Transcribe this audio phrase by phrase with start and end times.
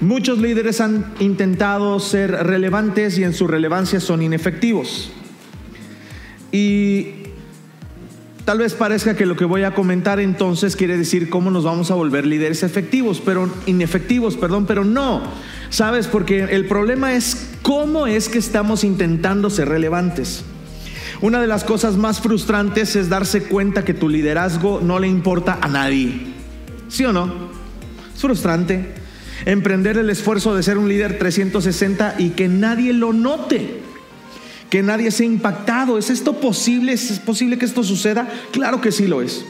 [0.00, 5.10] Muchos líderes han intentado ser relevantes y en su relevancia son inefectivos.
[6.52, 7.08] Y
[8.46, 11.90] tal vez parezca que lo que voy a comentar entonces quiere decir cómo nos vamos
[11.90, 15.20] a volver líderes efectivos, pero inefectivos, perdón, pero no.
[15.68, 16.06] ¿Sabes?
[16.06, 20.44] Porque el problema es cómo es que estamos intentando ser relevantes.
[21.20, 25.58] Una de las cosas más frustrantes es darse cuenta que tu liderazgo no le importa
[25.60, 26.22] a nadie.
[26.88, 27.30] ¿Sí o no?
[28.14, 28.99] Es frustrante
[29.44, 33.80] emprender el esfuerzo de ser un líder 360 y que nadie lo note,
[34.68, 35.98] que nadie sea impactado.
[35.98, 36.92] ¿Es esto posible?
[36.92, 38.28] ¿Es posible que esto suceda?
[38.52, 39.44] Claro que sí lo es.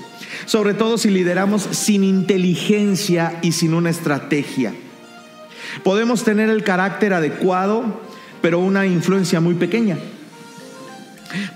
[0.46, 4.72] Sobre todo si lideramos sin inteligencia y sin una estrategia.
[5.84, 8.00] Podemos tener el carácter adecuado,
[8.40, 9.98] pero una influencia muy pequeña.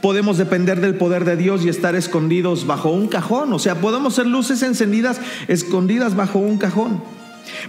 [0.00, 3.52] Podemos depender del poder de Dios y estar escondidos bajo un cajón.
[3.52, 7.02] O sea, podemos ser luces encendidas escondidas bajo un cajón.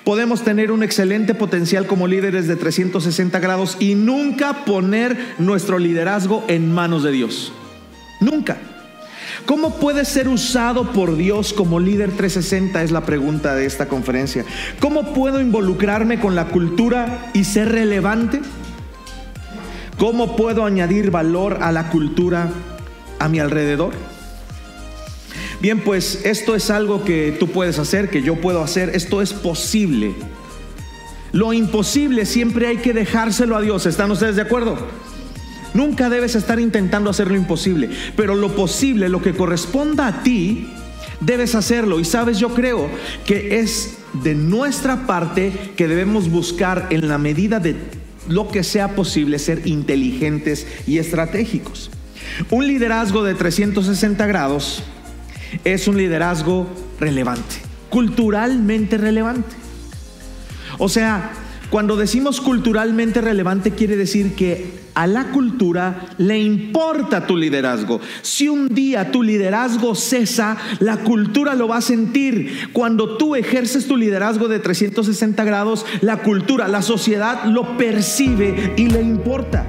[0.03, 6.43] Podemos tener un excelente potencial como líderes de 360 grados y nunca poner nuestro liderazgo
[6.47, 7.53] en manos de Dios.
[8.21, 8.57] Nunca.
[9.45, 12.81] ¿Cómo puede ser usado por Dios como líder 360?
[12.81, 14.45] Es la pregunta de esta conferencia.
[14.79, 18.41] ¿Cómo puedo involucrarme con la cultura y ser relevante?
[19.97, 22.49] ¿Cómo puedo añadir valor a la cultura
[23.19, 23.93] a mi alrededor?
[25.61, 29.33] Bien, pues esto es algo que tú puedes hacer, que yo puedo hacer, esto es
[29.33, 30.13] posible.
[31.31, 34.77] Lo imposible siempre hay que dejárselo a Dios, ¿están ustedes de acuerdo?
[35.73, 40.69] Nunca debes estar intentando hacer lo imposible, pero lo posible, lo que corresponda a ti,
[41.19, 41.99] debes hacerlo.
[41.99, 42.89] Y sabes, yo creo
[43.25, 47.75] que es de nuestra parte que debemos buscar en la medida de
[48.29, 51.91] lo que sea posible ser inteligentes y estratégicos.
[52.49, 54.83] Un liderazgo de 360 grados
[55.63, 56.67] es un liderazgo
[56.99, 57.55] relevante,
[57.89, 59.55] culturalmente relevante.
[60.77, 61.31] O sea,
[61.69, 67.99] cuando decimos culturalmente relevante quiere decir que a la cultura le importa tu liderazgo.
[68.21, 72.69] Si un día tu liderazgo cesa, la cultura lo va a sentir.
[72.71, 78.87] Cuando tú ejerces tu liderazgo de 360 grados, la cultura, la sociedad lo percibe y
[78.87, 79.67] le importa.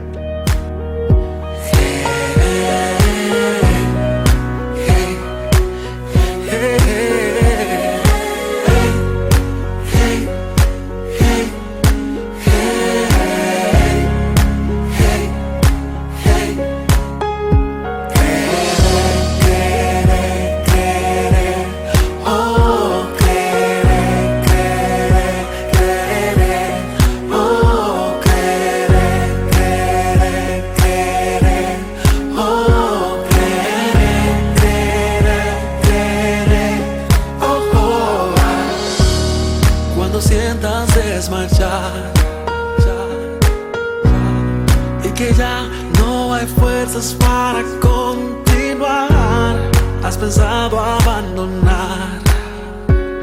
[50.27, 52.19] pensado abandonar.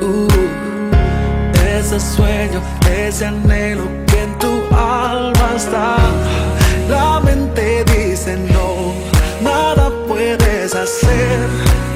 [0.01, 0.27] Uh,
[1.77, 5.97] ese sueño, ese anhelo que en tu alma está.
[6.87, 8.93] La mente dice no,
[9.41, 11.39] nada puedes hacer,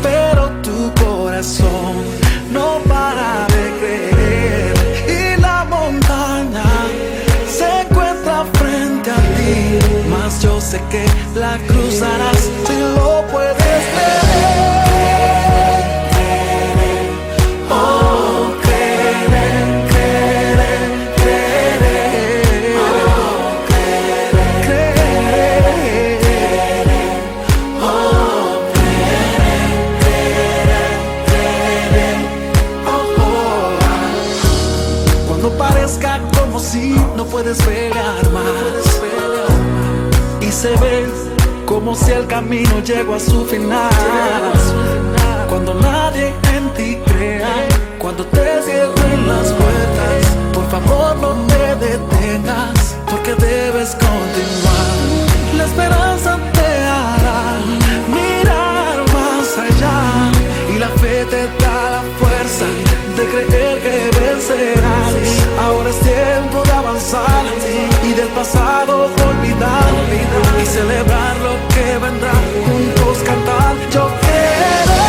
[0.03, 1.93] pero tu corazón
[2.51, 4.73] no para de creer.
[5.07, 6.65] Y la montaña
[7.49, 9.79] se encuentra frente a ti,
[10.09, 11.05] mas yo sé que
[11.39, 13.56] la cruzarás si lo puedes.
[41.65, 43.89] como si el camino llegó a su final.
[45.49, 47.47] Cuando nadie en ti crea,
[47.97, 52.76] cuando te cierren las puertas, por favor no te detengas.
[65.59, 67.43] Ahora es tiempo de avanzar
[68.03, 69.93] y del pasado olvidar
[70.61, 72.33] y celebrar lo que vendrá.
[72.67, 75.06] Juntos cantar, yo quiero.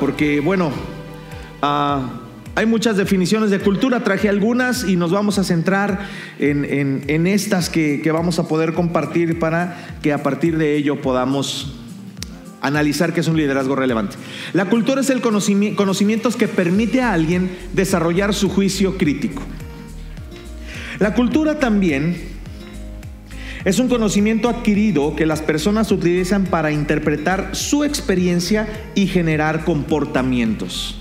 [0.00, 0.70] Porque, bueno,
[1.62, 2.20] ah,
[2.58, 6.08] hay muchas definiciones de cultura, traje algunas y nos vamos a centrar
[6.40, 11.74] en, estas que, vamos a poder compartir para que a partir de ello podamos
[12.60, 14.16] analizar qué es un liderazgo relevante.
[14.54, 19.42] La cultura es el conocimiento que permite a alguien desarrollar su juicio crítico.
[20.98, 22.16] La cultura también
[23.64, 30.98] es un conocimiento adquirido que las personas utilizan para interpretar su experiencia y generar comportamientos.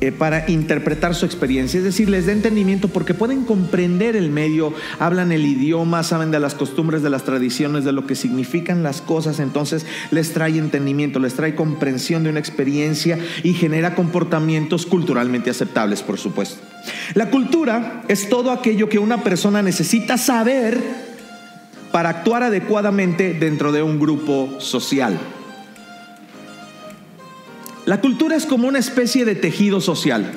[0.00, 4.72] Eh, para interpretar su experiencia, es decir, les da entendimiento porque pueden comprender el medio,
[4.98, 9.00] hablan el idioma, saben de las costumbres, de las tradiciones, de lo que significan las
[9.00, 15.50] cosas, entonces les trae entendimiento, les trae comprensión de una experiencia y genera comportamientos culturalmente
[15.50, 16.67] aceptables, por supuesto.
[17.14, 20.78] La cultura es todo aquello que una persona necesita saber
[21.92, 25.18] para actuar adecuadamente dentro de un grupo social.
[27.86, 30.30] La cultura es como una especie de tejido social.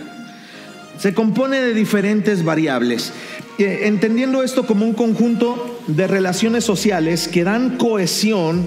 [0.97, 3.11] Se compone de diferentes variables,
[3.57, 8.65] entendiendo esto como un conjunto de relaciones sociales que dan cohesión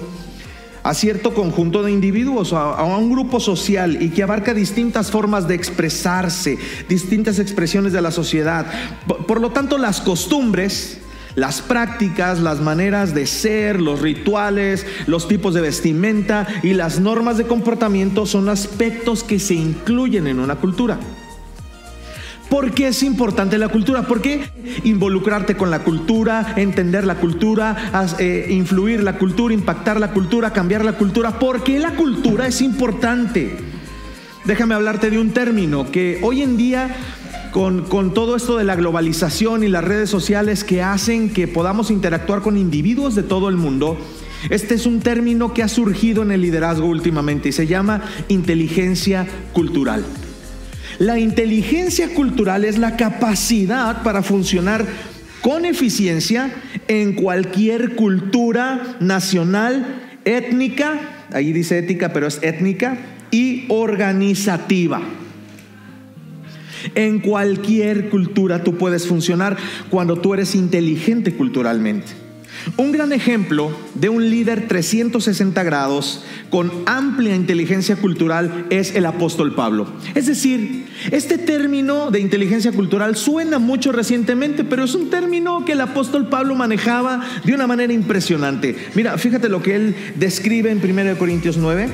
[0.85, 5.47] a cierto conjunto de individuos, a, a, un grupo social y que abarca distintas formas
[5.47, 8.67] de expresarse, distintas expresiones de la sociedad.
[9.27, 10.99] por lo tanto, las costumbres,
[11.33, 17.39] las prácticas, las maneras de ser, los rituales, los tipos de vestimenta y las normas
[17.39, 20.99] de comportamiento son aspectos que se incluyen en una cultura.
[22.49, 24.03] ¿Por qué es importante la cultura?
[24.03, 24.49] ¿Por qué
[24.83, 30.85] involucrarte con la cultura, entender la cultura, eh, influir la cultura, impactar la cultura, cambiar
[30.85, 31.39] la cultura?
[31.39, 33.57] ¿Por qué la cultura es importante?
[34.45, 36.95] Déjame hablarte de un término que hoy en día
[37.51, 42.41] con, todo esto de la globalización y las redes sociales que hacen que podamos interactuar
[42.41, 43.97] con individuos de todo el mundo,
[44.49, 49.25] este es un término que ha surgido en el liderazgo últimamente y se llama inteligencia
[49.53, 50.03] cultural.
[50.99, 54.85] La inteligencia cultural es la capacidad para funcionar
[55.41, 56.51] con eficiencia
[56.87, 60.99] en cualquier cultura nacional, étnica,
[61.31, 62.97] ahí dice ética, pero es étnica,
[63.29, 65.01] y organizativa.
[66.93, 69.57] En cualquier cultura tú puedes funcionar
[69.89, 72.24] cuando tú eres inteligente culturalmente.
[72.77, 79.53] Un gran ejemplo de un líder 360 grados con amplia inteligencia cultural es el apóstol
[79.53, 79.87] Pablo.
[80.15, 85.73] Es decir, este término de inteligencia cultural suena mucho recientemente, pero es un término que
[85.73, 88.75] el apóstol Pablo manejaba de una manera impresionante.
[88.95, 91.87] Mira, fíjate lo que él describe en 1 Corintios 9,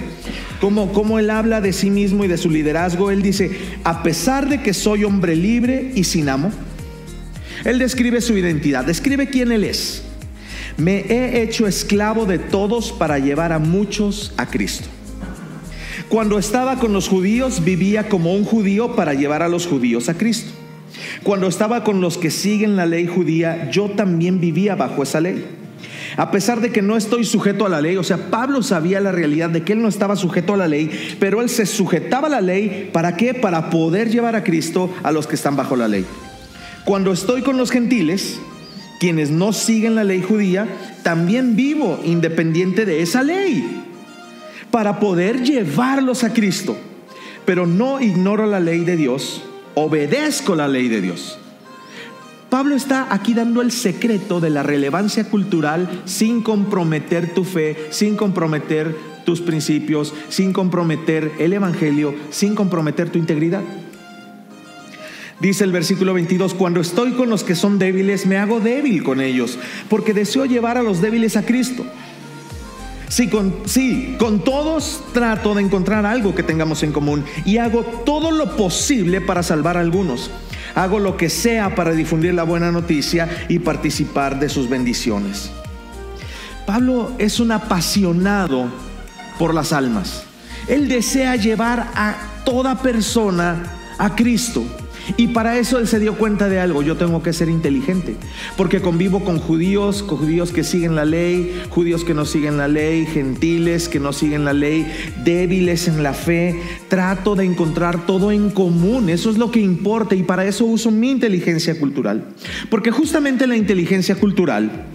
[0.61, 3.11] como, como él habla de sí mismo y de su liderazgo.
[3.11, 3.51] Él dice,
[3.83, 6.51] a pesar de que soy hombre libre y sin amo,
[7.65, 10.03] él describe su identidad, describe quién él es.
[10.77, 14.87] Me he hecho esclavo de todos para llevar a muchos a Cristo.
[16.09, 20.17] Cuando estaba con los judíos vivía como un judío para llevar a los judíos a
[20.17, 20.51] Cristo.
[21.23, 25.45] Cuando estaba con los que siguen la ley judía, yo también vivía bajo esa ley.
[26.17, 29.11] A pesar de que no estoy sujeto a la ley, o sea, Pablo sabía la
[29.11, 32.31] realidad de que él no estaba sujeto a la ley, pero él se sujetaba a
[32.31, 33.33] la ley, ¿para qué?
[33.33, 36.05] Para poder llevar a Cristo a los que están bajo la ley.
[36.83, 38.39] Cuando estoy con los gentiles,
[39.01, 40.67] quienes no siguen la ley judía,
[41.01, 43.83] también vivo independiente de esa ley
[44.69, 46.77] para poder llevarlos a Cristo.
[47.43, 49.41] Pero no ignoro la ley de Dios,
[49.73, 51.39] obedezco la ley de Dios.
[52.51, 58.15] Pablo está aquí dando el secreto de la relevancia cultural sin comprometer tu fe, sin
[58.15, 63.63] comprometer tus principios, sin comprometer el Evangelio, sin comprometer tu integridad.
[65.41, 69.19] Dice el versículo 22, cuando estoy con los que son débiles, me hago débil con
[69.19, 69.57] ellos,
[69.89, 71.83] porque deseo llevar a los débiles a Cristo.
[73.07, 77.81] Sí con, sí, con todos trato de encontrar algo que tengamos en común y hago
[78.05, 80.29] todo lo posible para salvar a algunos.
[80.75, 85.51] Hago lo que sea para difundir la buena noticia y participar de sus bendiciones.
[86.67, 88.67] Pablo es un apasionado
[89.39, 90.23] por las almas.
[90.67, 94.63] Él desea llevar a toda persona a Cristo.
[95.17, 98.15] Y para eso él se dio cuenta de algo, yo tengo que ser inteligente,
[98.57, 102.67] porque convivo con judíos, con judíos que siguen la ley, judíos que no siguen la
[102.67, 104.91] ley, gentiles que no siguen la ley,
[105.23, 110.15] débiles en la fe, trato de encontrar todo en común, eso es lo que importa
[110.15, 112.25] y para eso uso mi inteligencia cultural,
[112.69, 114.85] porque justamente la inteligencia cultural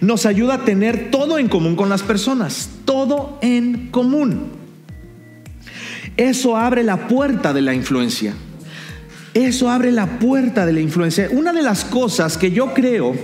[0.00, 4.52] nos ayuda a tener todo en común con las personas, todo en común.
[6.16, 8.34] Eso abre la puerta de la influencia.
[9.34, 11.28] Eso abre la puerta de la influencia.
[11.32, 13.14] Una de las cosas que yo creo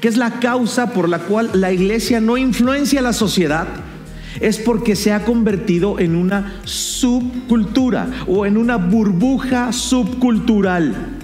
[0.00, 3.66] que es la causa por la cual la iglesia no influencia a la sociedad
[4.40, 11.15] es porque se ha convertido en una subcultura o en una burbuja subcultural.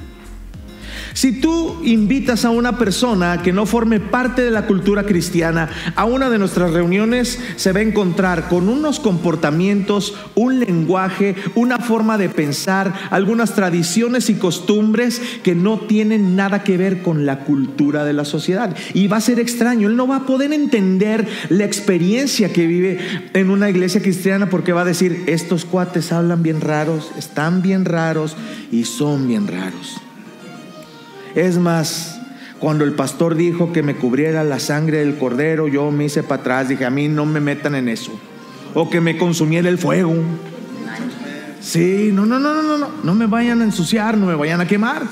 [1.14, 6.04] Si tú invitas a una persona que no forme parte de la cultura cristiana a
[6.04, 12.19] una de nuestras reuniones, se va a encontrar con unos comportamientos, un lenguaje, una forma
[12.19, 18.04] de pensar, algunas tradiciones y costumbres que no tienen nada que ver con la cultura
[18.04, 18.75] de la sociedad.
[18.95, 22.99] Y va a ser extraño, él no va a poder entender la experiencia que vive
[23.35, 27.85] en una iglesia cristiana porque va a decir, estos cuates hablan bien raros, están bien
[27.85, 28.37] raros
[28.71, 30.00] y son bien raros.
[31.35, 32.21] Es más,
[32.59, 36.41] cuando el pastor dijo que me cubriera la sangre del cordero, yo me hice para
[36.43, 38.12] atrás, dije, a mí no me metan en eso.
[38.75, 40.15] O que me consumiera el fuego.
[41.61, 44.61] Sí, no, no, no, no, no, no, no me vayan a ensuciar, no me vayan
[44.61, 45.03] a quemar.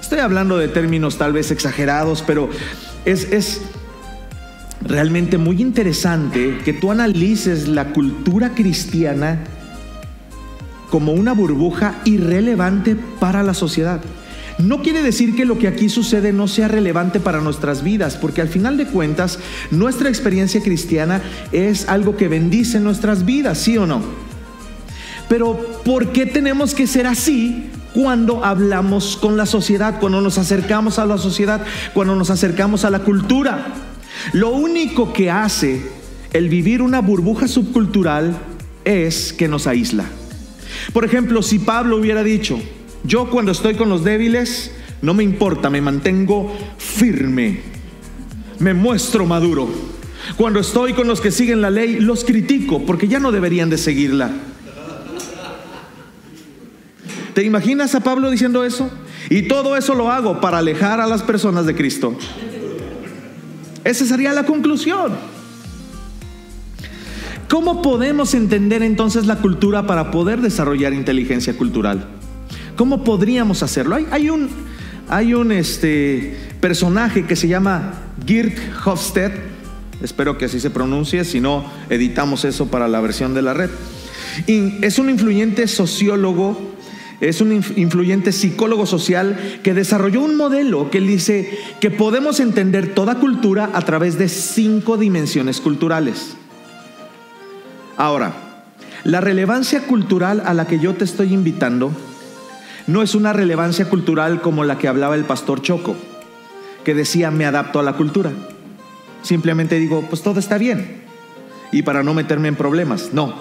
[0.00, 2.48] Estoy hablando de términos tal vez exagerados, pero
[3.04, 3.60] es, es
[4.82, 9.40] realmente muy interesante que tú analices la cultura cristiana
[10.90, 14.00] como una burbuja irrelevante para la sociedad.
[14.58, 18.40] No quiere decir que lo que aquí sucede no sea relevante para nuestras vidas, porque
[18.40, 19.38] al final de cuentas
[19.70, 21.22] nuestra experiencia cristiana
[21.52, 24.02] es algo que bendice nuestras vidas, ¿sí o no?
[25.28, 30.98] Pero ¿por qué tenemos que ser así cuando hablamos con la sociedad, cuando nos acercamos
[30.98, 33.74] a la sociedad, cuando nos acercamos a la cultura?
[34.32, 35.82] Lo único que hace
[36.32, 38.36] el vivir una burbuja subcultural
[38.84, 40.04] es que nos aísla.
[40.92, 42.60] Por ejemplo, si Pablo hubiera dicho,
[43.08, 47.60] yo cuando estoy con los débiles, no me importa, me mantengo firme,
[48.58, 49.66] me muestro maduro.
[50.36, 53.78] Cuando estoy con los que siguen la ley, los critico porque ya no deberían de
[53.78, 54.30] seguirla.
[57.32, 58.90] ¿Te imaginas a Pablo diciendo eso?
[59.30, 62.14] Y todo eso lo hago para alejar a las personas de Cristo.
[63.84, 65.12] Esa sería la conclusión.
[67.48, 72.17] ¿Cómo podemos entender entonces la cultura para poder desarrollar inteligencia cultural?
[72.78, 73.96] ¿Cómo podríamos hacerlo?
[74.12, 74.48] Hay, un,
[75.08, 77.92] hay un este, personaje que se llama
[78.24, 78.56] Geert
[78.86, 79.34] Hofstede,
[80.00, 83.68] espero que así se pronuncie, si no, editamos eso para la versión de la red.
[84.46, 86.56] Y es un influyente sociólogo,
[87.20, 93.16] es un influyente psicólogo social que desarrolló un modelo que dice que podemos entender toda
[93.16, 96.36] cultura a través de cinco dimensiones culturales.
[97.96, 98.62] Ahora,
[99.02, 101.90] la relevancia cultural a la que yo te estoy invitando
[102.88, 105.94] no es una relevancia cultural como la que hablaba el pastor Choco,
[106.84, 108.32] que decía me adapto a la cultura.
[109.22, 111.02] Simplemente digo, pues todo está bien.
[111.70, 113.34] Y para no meterme en problemas, no.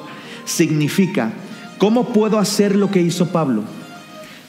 [0.44, 1.32] Significa,
[1.78, 3.64] ¿cómo puedo hacer lo que hizo Pablo?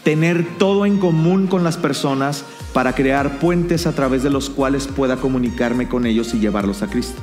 [0.02, 4.88] Tener todo en común con las personas para crear puentes a través de los cuales
[4.88, 7.20] pueda comunicarme con ellos y llevarlos a Cristo.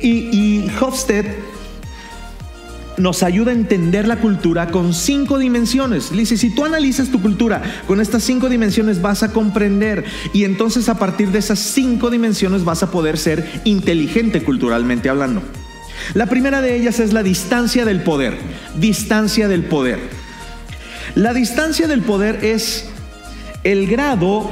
[0.00, 1.38] Y, Hofstede
[2.98, 6.10] nos ayuda a entender la cultura con cinco dimensiones.
[6.10, 10.88] Dice, si tú analizas tu cultura con estas cinco dimensiones vas a comprender y entonces
[10.88, 15.42] a partir de esas cinco dimensiones vas a poder ser inteligente culturalmente hablando.
[16.14, 18.36] La primera de ellas es la distancia del poder.
[18.78, 19.98] Distancia del poder.
[21.14, 22.88] La distancia del poder es
[23.64, 24.48] el grado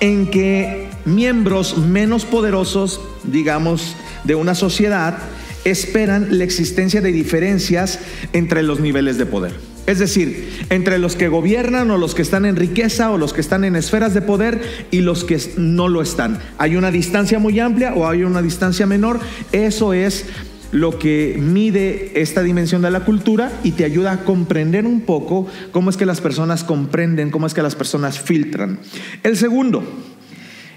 [0.00, 5.18] en que miembros menos poderosos, digamos, de una sociedad,
[5.64, 7.98] esperan la existencia de diferencias
[8.32, 9.52] entre los niveles de poder.
[9.86, 13.40] Es decir, entre los que gobiernan o los que están en riqueza o los que
[13.40, 16.38] están en esferas de poder y los que no lo están.
[16.58, 19.18] Hay una distancia muy amplia o hay una distancia menor.
[19.50, 20.26] Eso es
[20.70, 25.48] lo que mide esta dimensión de la cultura y te ayuda a comprender un poco
[25.72, 28.78] cómo es que las personas comprenden, cómo es que las personas filtran.
[29.24, 29.82] El segundo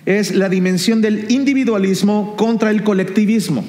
[0.05, 3.63] es la dimensión del individualismo contra el colectivismo.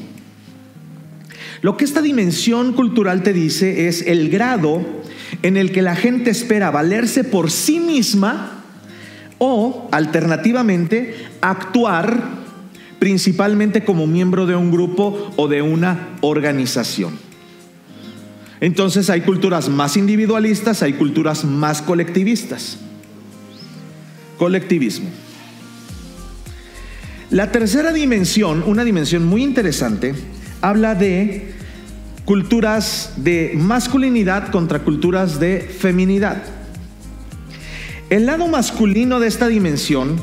[1.65, 4.85] Lo que esta dimensión cultural te dice es el grado
[5.43, 8.63] en el que la gente espera valerse por sí misma
[9.39, 12.23] o, alternativamente, actuar
[12.99, 17.19] principalmente como miembro de un grupo o de una organización.
[18.61, 22.77] Entonces hay culturas más individualistas, hay culturas más colectivistas.
[24.37, 25.09] Colectivismo.
[27.31, 30.15] La tercera dimensión, una dimensión muy interesante,
[30.61, 31.54] habla de
[32.25, 36.43] culturas de masculinidad contra culturas de feminidad.
[38.11, 40.17] El lado masculino de esta dimensión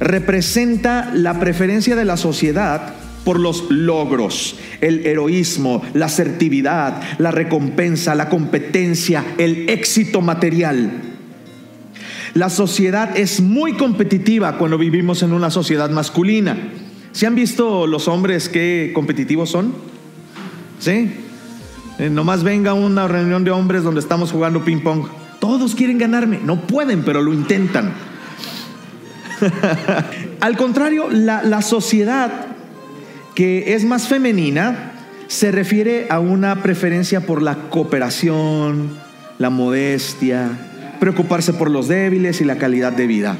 [0.00, 8.14] representa la preferencia de la sociedad por los logros, el heroísmo, la asertividad, la recompensa,
[8.14, 10.90] la competencia, el éxito material.
[12.34, 16.56] La sociedad es muy competitiva cuando vivimos en una sociedad masculina.
[17.12, 19.74] ¿Se han visto los hombres qué competitivos son?
[20.78, 21.10] ¿Sí?
[21.98, 25.08] Eh, nomás venga una reunión de hombres donde estamos jugando ping pong.
[25.40, 26.38] Todos quieren ganarme.
[26.42, 27.92] No pueden, pero lo intentan.
[30.40, 32.46] Al contrario, la, la sociedad
[33.34, 34.92] que es más femenina
[35.28, 38.90] se refiere a una preferencia por la cooperación,
[39.38, 40.50] la modestia,
[40.98, 43.36] preocuparse por los débiles y la calidad de vida.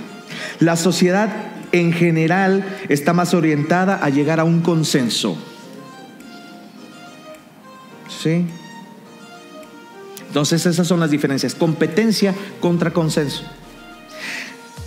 [0.61, 1.31] La sociedad
[1.73, 5.38] en general está más orientada a llegar a un consenso.
[8.20, 8.46] ¿Sí?
[10.26, 11.54] Entonces esas son las diferencias.
[11.54, 13.44] Competencia contra consenso.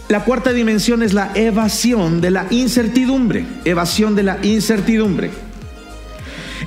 [0.09, 3.45] La cuarta dimensión es la evasión de la incertidumbre.
[3.65, 5.31] Evasión de la incertidumbre.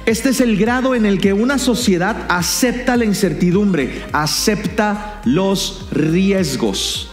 [0.06, 7.10] Este es el grado en el que una sociedad acepta la incertidumbre, acepta los riesgos.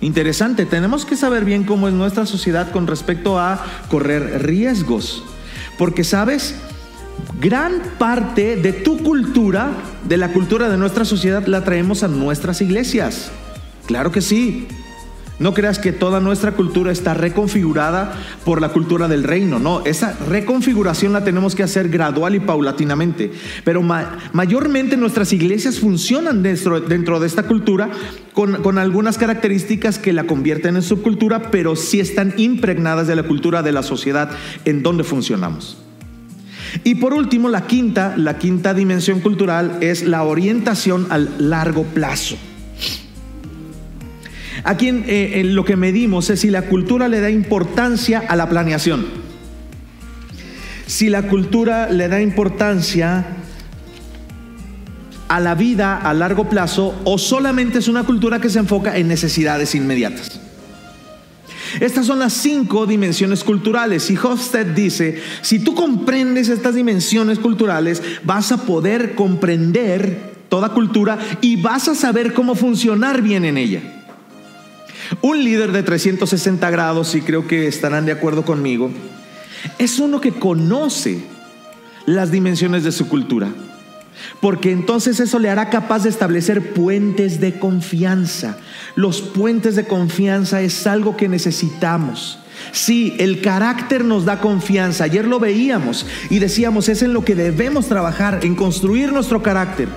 [0.00, 5.22] Interesante, tenemos que saber bien cómo es nuestra sociedad con respecto a correr riesgos.
[5.78, 6.56] Porque, ¿sabes?
[7.42, 9.72] Gran parte de tu cultura,
[10.08, 13.32] de la cultura de nuestra sociedad, la traemos a nuestras iglesias.
[13.86, 14.68] Claro que sí.
[15.40, 19.58] No creas que toda nuestra cultura está reconfigurada por la cultura del reino.
[19.58, 23.32] No, esa reconfiguración la tenemos que hacer gradual y paulatinamente.
[23.64, 27.90] Pero mayormente nuestras iglesias funcionan dentro, dentro de esta cultura
[28.34, 33.24] con, con, algunas características que la convierten en subcultura, pero sí están impregnadas de la
[33.24, 34.30] cultura de la sociedad
[34.64, 35.76] en donde funcionamos.
[36.84, 42.36] Y por último, la quinta, la quinta dimensión cultural es la orientación al largo plazo.
[44.64, 48.48] Aquí eh, en, lo que medimos es si la cultura le da importancia a la
[48.48, 49.06] planeación.
[50.86, 53.24] Si la cultura le da importancia
[55.28, 59.08] a la vida a largo plazo o solamente es una cultura que se enfoca en
[59.08, 60.40] necesidades inmediatas.
[61.80, 68.02] Estas son las cinco dimensiones culturales y Hofstede dice, si tú comprendes estas dimensiones culturales,
[68.24, 73.80] vas a poder comprender toda cultura y vas a saber cómo funcionar bien en ella.
[75.20, 78.90] Un líder de 360 grados, y creo que estarán de acuerdo conmigo,
[79.78, 81.22] es uno que conoce
[82.06, 83.48] las dimensiones de su cultura.
[84.40, 88.58] Porque entonces eso le hará capaz de establecer puentes de confianza.
[88.94, 92.38] Los puentes de confianza es algo que necesitamos.
[92.70, 95.04] Sí, el carácter nos da confianza.
[95.04, 99.88] Ayer lo veíamos y decíamos, es en lo que debemos trabajar, en construir nuestro carácter.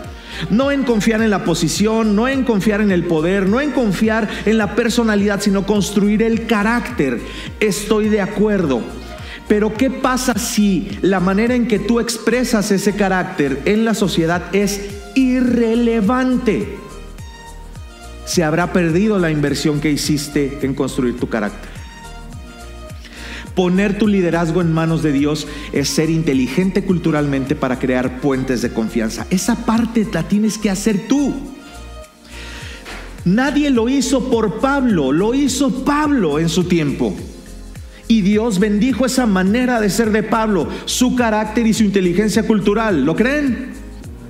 [0.49, 4.27] No en confiar en la posición, no en confiar en el poder, no en confiar
[4.45, 7.21] en la personalidad, sino construir el carácter.
[7.59, 8.81] Estoy de acuerdo.
[9.47, 14.43] Pero ¿qué pasa si la manera en que tú expresas ese carácter en la sociedad
[14.55, 14.81] es
[15.15, 16.77] irrelevante?
[18.25, 21.69] Se habrá perdido la inversión que hiciste en construir tu carácter.
[23.53, 28.73] Poner tu liderazgo en manos de Dios es ser inteligente culturalmente para crear puentes de
[28.73, 29.27] confianza.
[29.29, 31.33] Esa parte la tienes que hacer tú.
[33.23, 37.15] Nadie lo hizo por Pablo, lo hizo Pablo en su tiempo.
[38.07, 43.03] Y Dios bendijo esa manera de ser de Pablo, su carácter y su inteligencia cultural.
[43.03, 43.73] ¿Lo creen?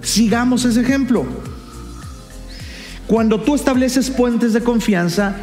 [0.01, 1.25] Sigamos ese ejemplo.
[3.07, 5.35] Cuando tú estableces puentes de confianza,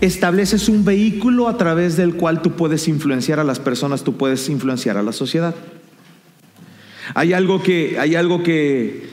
[0.00, 4.48] estableces un vehículo a través del cual tú puedes influenciar a las personas, tú puedes
[4.48, 5.54] influenciar a la sociedad.
[7.14, 9.08] Hay algo que, hay algo que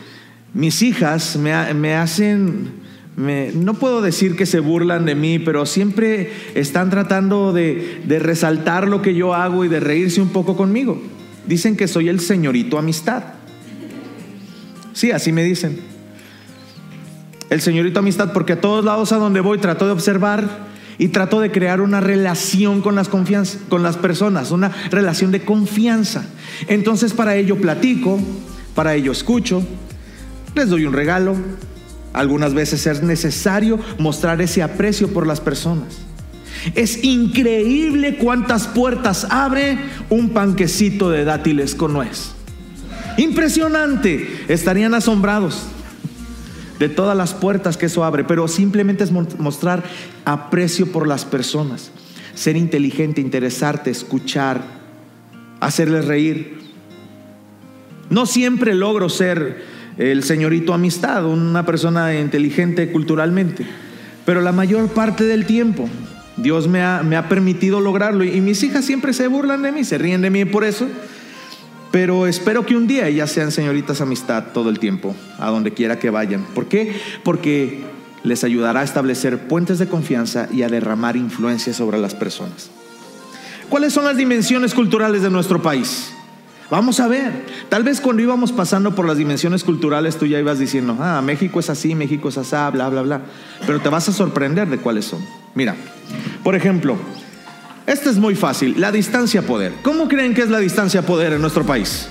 [0.53, 2.71] mis hijas me, me hacen,
[3.17, 8.87] me, no puedo decir que se burlan de mí, pero siempre están tratando de, resaltar
[8.87, 11.01] lo que yo hago y de reírse un poco conmigo.
[11.47, 13.23] Dicen que soy el señorito amistad.
[14.93, 15.79] Sí, así me dicen.
[17.49, 20.67] El señorito amistad, porque a todos lados a donde voy trato de observar
[20.99, 26.23] y trato de crear una relación con las personas, una relación de confianza.
[26.67, 28.19] Entonces para ello platico,
[28.75, 29.63] para ello escucho,
[30.53, 31.35] les doy un regalo.
[32.13, 35.99] Algunas veces es necesario mostrar ese aprecio por las personas.
[36.75, 39.77] Es increíble cuántas puertas abre
[40.09, 42.31] un panquecito de dátiles con nuez.
[43.17, 44.45] Impresionante.
[44.47, 45.63] Estarían asombrados
[46.79, 49.83] de todas las puertas que eso abre, pero simplemente es mostrar
[50.25, 51.91] aprecio por las personas,
[52.35, 54.61] ser inteligente, interesarte, escuchar,
[55.59, 56.59] hacerles reír.
[58.09, 63.65] No siempre logro ser el señorito amistad, una persona inteligente culturalmente,
[64.25, 65.89] pero la mayor parte del tiempo
[66.37, 69.83] Dios me ha, me ha permitido lograrlo y mis hijas siempre se burlan de mí,
[69.83, 70.87] se ríen de mí por eso
[71.91, 75.99] pero espero que un día ellas sean señoritas amistad todo el tiempo, a donde quiera
[75.99, 76.43] que vayan.
[76.53, 76.99] ¿Por qué?
[77.23, 77.81] Porque
[78.23, 82.69] les ayudará a establecer puentes de confianza y a derramar influencia sobre las personas.
[83.69, 86.13] ¿Cuáles son las dimensiones culturales de nuestro país?
[86.69, 87.45] Vamos a ver.
[87.69, 91.59] Tal vez cuando íbamos pasando por las dimensiones culturales tú ya ibas diciendo, ah, México
[91.59, 93.21] es así, México es así, bla, bla, bla.
[93.65, 95.19] Pero te vas a sorprender de cuáles son.
[95.55, 95.75] Mira,
[96.43, 96.97] por ejemplo,
[97.85, 99.73] este es muy fácil, la distancia poder.
[99.81, 102.09] ¿Cómo creen que es la distancia poder en nuestro país?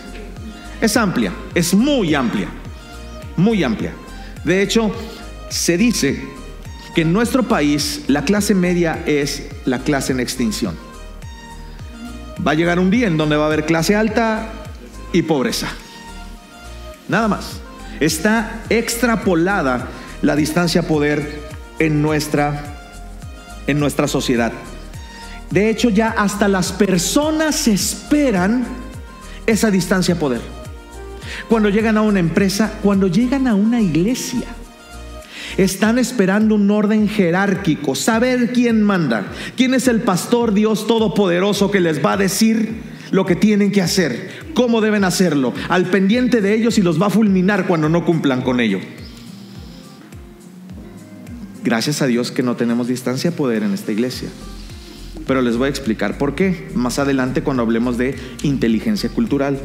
[0.80, 2.48] Es amplia, es muy amplia,
[3.36, 3.92] muy amplia.
[4.44, 4.90] De hecho,
[5.50, 6.22] se dice
[6.94, 10.85] que en nuestro país la clase media es la clase en extinción.
[12.44, 14.50] Va a llegar un día en donde va a haber clase alta
[15.12, 15.68] y pobreza.
[17.08, 17.60] Nada más.
[18.00, 19.88] Está extrapolada
[20.22, 22.76] la distancia poder en nuestra,
[23.66, 24.52] en nuestra sociedad.
[25.50, 28.66] De hecho, ya hasta las personas esperan
[29.46, 30.40] esa distancia poder.
[31.48, 34.46] Cuando llegan a una empresa, cuando llegan a una iglesia,
[35.56, 41.80] están esperando un orden jerárquico, saber quién manda, quién es el pastor Dios Todopoderoso que
[41.80, 46.54] les va a decir lo que tienen que hacer, cómo deben hacerlo, al pendiente de
[46.54, 48.80] ellos y los va a fulminar cuando no cumplan con ello.
[51.64, 54.28] Gracias a Dios que no tenemos distancia poder en esta iglesia.
[55.26, 58.14] Pero les voy a explicar por qué más adelante cuando hablemos de
[58.44, 59.58] inteligencia cultural.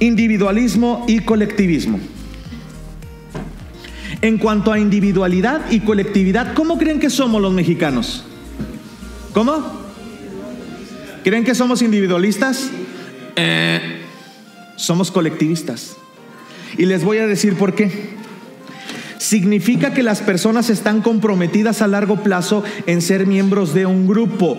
[0.00, 2.00] Individualismo y colectivismo.
[4.26, 8.24] En cuanto a individualidad y colectividad, ¿cómo creen que somos los mexicanos?
[9.32, 9.86] ¿Cómo?
[11.22, 12.70] ¿Creen que somos individualistas?
[13.36, 14.00] Eh,
[14.74, 15.96] somos colectivistas.
[16.76, 18.16] Y les voy a decir por qué
[19.18, 24.58] significa que las personas están comprometidas a largo plazo en ser miembros de un grupo.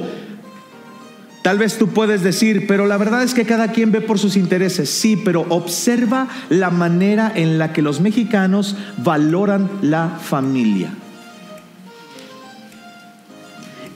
[1.41, 4.35] Tal vez tú puedes decir, pero la verdad es que cada quien ve por sus
[4.35, 4.89] intereses.
[4.89, 10.89] Sí, pero observa la manera en la que los mexicanos valoran la familia.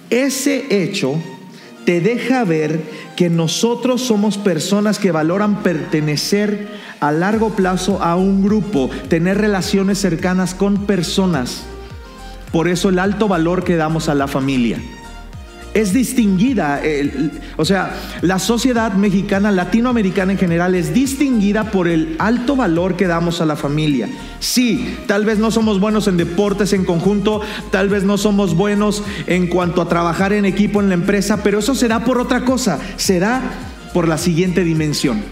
[0.10, 1.15] Ese hecho
[1.86, 2.82] te deja ver
[3.15, 6.67] que nosotros somos personas que valoran pertenecer
[6.99, 11.63] a largo plazo a un grupo, tener relaciones cercanas con personas.
[12.51, 14.80] Por eso el alto valor que damos a la familia.
[15.73, 16.81] Es distinguida,
[17.55, 23.07] o sea, la sociedad mexicana, latinoamericana en general, es distinguida por el alto valor que
[23.07, 24.10] damos a la familia.
[24.39, 29.03] Sí, tal vez no somos buenos en deportes en conjunto, tal vez no somos buenos
[29.27, 32.77] en cuanto a trabajar en equipo en la empresa, pero eso será por otra cosa,
[32.97, 33.41] será
[33.93, 35.23] por la siguiente dimensión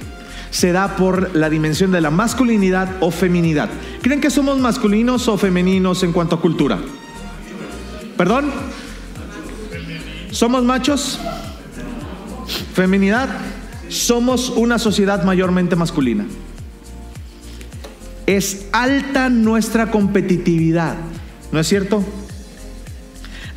[0.51, 3.69] se da por la dimensión de la masculinidad o feminidad.
[4.01, 6.79] ¿Creen que somos masculinos o femeninos en cuanto a cultura?
[8.17, 8.51] ¿Perdón?
[10.31, 11.19] ¿Somos machos?
[12.73, 13.29] ¿Feminidad?
[13.89, 16.25] Somos una sociedad mayormente masculina.
[18.27, 20.95] Es alta nuestra competitividad,
[21.51, 22.03] ¿no es cierto?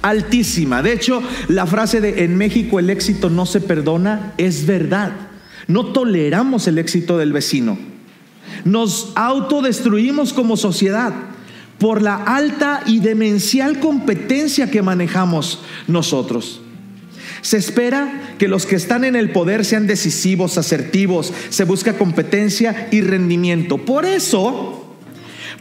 [0.00, 0.82] Altísima.
[0.82, 5.12] De hecho, la frase de en México el éxito no se perdona es verdad.
[5.68, 7.78] No toleramos el éxito del vecino.
[8.64, 11.12] Nos autodestruimos como sociedad
[11.78, 16.61] por la alta y demencial competencia que manejamos nosotros.
[17.42, 22.88] Se espera que los que están en el poder sean decisivos, asertivos, se busca competencia
[22.92, 23.78] y rendimiento.
[23.78, 24.96] Por eso,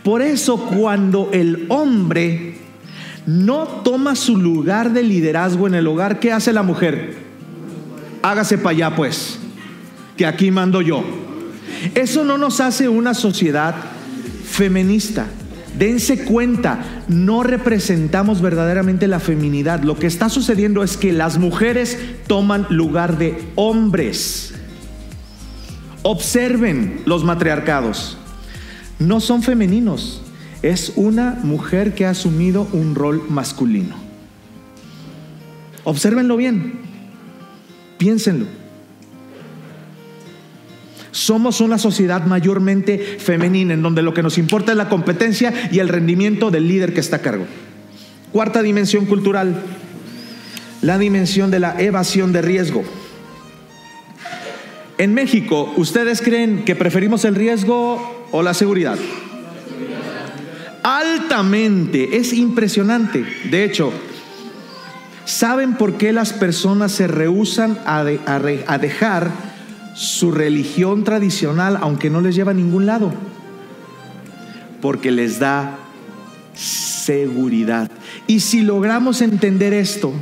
[0.03, 2.55] por eso cuando el hombre
[3.25, 7.17] no toma su lugar de liderazgo en el hogar, ¿qué hace la mujer?
[8.21, 9.39] Hágase para allá pues
[10.15, 11.03] que aquí mando yo.
[11.95, 13.73] Eso no nos hace una sociedad
[14.45, 15.25] feminista.
[15.77, 19.83] Dense cuenta, no representamos verdaderamente la feminidad.
[19.83, 24.53] Lo que está sucediendo es que las mujeres toman lugar de hombres.
[26.03, 28.17] Observen los matriarcados.
[28.99, 30.21] No son femeninos.
[30.61, 33.95] Es una mujer que ha asumido un rol masculino.
[35.83, 36.79] Obsérvenlo bien.
[37.97, 38.60] Piénsenlo.
[41.11, 45.79] Somos una sociedad mayormente femenina en donde lo que nos importa es la competencia y
[45.79, 47.45] el rendimiento del líder que está a cargo.
[48.31, 49.61] Cuarta dimensión cultural,
[50.81, 52.83] la dimensión de la evasión de riesgo.
[54.97, 58.97] En México, ¿ustedes creen que preferimos el riesgo o la seguridad?
[60.83, 63.25] Altamente, es impresionante.
[63.49, 63.91] De hecho,
[65.25, 69.50] ¿saben por qué las personas se rehusan a, a dejar
[69.93, 73.11] su religión tradicional, aunque no les lleva a ningún lado,
[74.81, 75.77] porque les da
[76.53, 77.89] seguridad.
[78.27, 80.13] Y si logramos entender esto,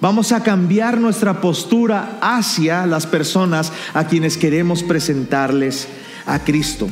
[0.00, 5.88] vamos a cambiar nuestra postura hacia las personas a quienes queremos presentarles
[6.26, 6.88] a Cristo.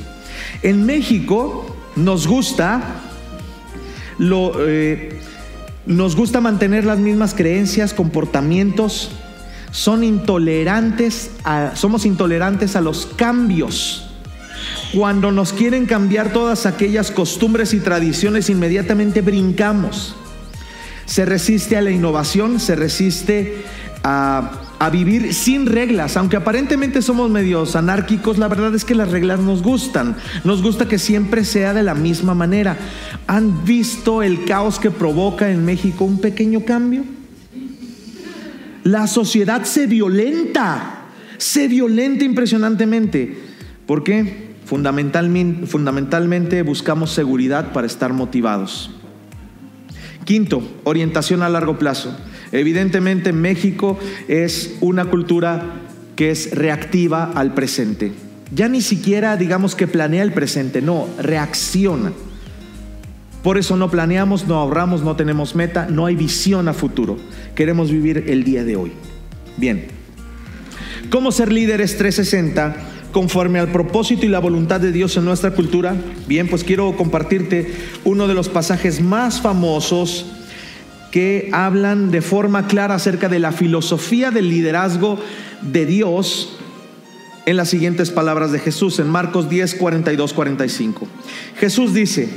[0.63, 2.83] En México nos gusta
[4.19, 5.19] lo, eh,
[5.87, 9.11] nos gusta mantener las mismas creencias, comportamientos,
[9.73, 11.31] son intolerantes
[11.75, 14.07] somos intolerantes a los cambios.
[14.93, 20.17] Cuando nos quieren cambiar todas aquellas costumbres y tradiciones, inmediatamente brincamos.
[21.07, 23.65] Se resiste a la innovación, se resiste
[24.03, 26.17] a, a, vivir sin reglas.
[26.17, 30.17] Aunque aparentemente somos medios anárquicos, la verdad es que las reglas nos gustan.
[30.43, 32.77] Nos gusta que siempre sea de la misma manera.
[33.29, 37.05] ¿Han visto el caos que provoca en México un pequeño cambio?
[38.85, 41.03] La sociedad se violenta,
[41.37, 43.37] se violenta impresionantemente.
[43.87, 44.51] ¿Por qué?
[44.65, 48.91] Fundamentalmente, fundamentalmente buscamos seguridad para estar motivados.
[50.25, 52.17] Quinto, orientación a largo plazo.
[52.53, 55.63] Evidentemente México es una cultura
[56.17, 58.13] que es reactiva al presente.
[58.55, 62.13] Ya ni siquiera digamos que planea el presente, no, reacciona.
[63.43, 67.17] Por eso no planeamos, no ahorramos, no tenemos meta, no hay visión a futuro.
[67.55, 68.93] Queremos vivir el día de hoy.
[69.57, 69.87] Bien.
[71.09, 72.77] ¿Cómo ser líderes 360
[73.13, 75.97] conforme al propósito y la voluntad de Dios en nuestra cultura?
[76.29, 77.73] Bien, pues quiero compartirte
[78.05, 80.27] uno de los pasajes más famosos
[81.11, 85.19] que hablan de forma clara acerca de la filosofía del liderazgo
[85.63, 86.57] de Dios
[87.47, 91.09] en las siguientes palabras de Jesús en Marcos 10, 42, 45.
[91.59, 92.29] Jesús dice,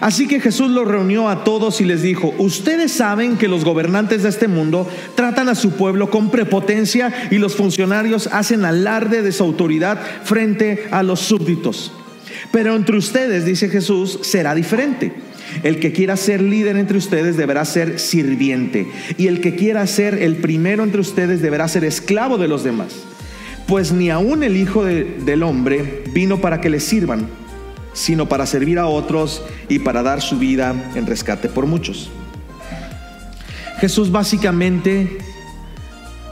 [0.00, 4.22] Así que Jesús los reunió a todos y les dijo, ustedes saben que los gobernantes
[4.22, 9.32] de este mundo tratan a su pueblo con prepotencia y los funcionarios hacen alarde de
[9.32, 11.92] su autoridad frente a los súbditos.
[12.50, 15.12] Pero entre ustedes, dice Jesús, será diferente.
[15.62, 18.86] El que quiera ser líder entre ustedes deberá ser sirviente.
[19.18, 22.94] Y el que quiera ser el primero entre ustedes deberá ser esclavo de los demás.
[23.66, 27.28] Pues ni aun el Hijo del Hombre vino para que le sirvan
[27.92, 32.10] sino para servir a otros y para dar su vida en rescate por muchos.
[33.80, 35.18] Jesús básicamente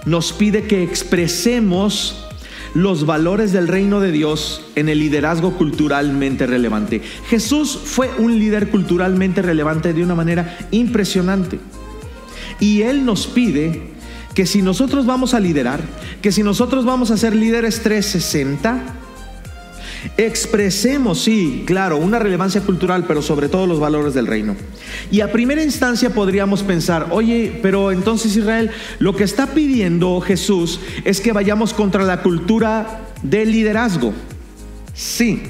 [0.07, 2.27] nos pide que expresemos
[2.75, 7.03] los valores del reino de Dios en el liderazgo culturalmente relevante.
[7.29, 11.59] Jesús fue un líder culturalmente relevante de una manera impresionante.
[12.61, 13.91] Y Él nos pide
[14.35, 15.81] que si nosotros vamos a liderar,
[16.23, 19.00] que si nosotros vamos a ser líderes 360,
[20.17, 24.57] Expresemos, sí, claro, una relevancia cultural, pero sobre todo los valores del reino.
[25.11, 30.81] Y a primera instancia podríamos pensar, oye, pero entonces Israel, lo que está pidiendo Jesús
[31.05, 34.15] es que vayamos contra la cultura del liderazgo.
[34.95, 35.43] Sí,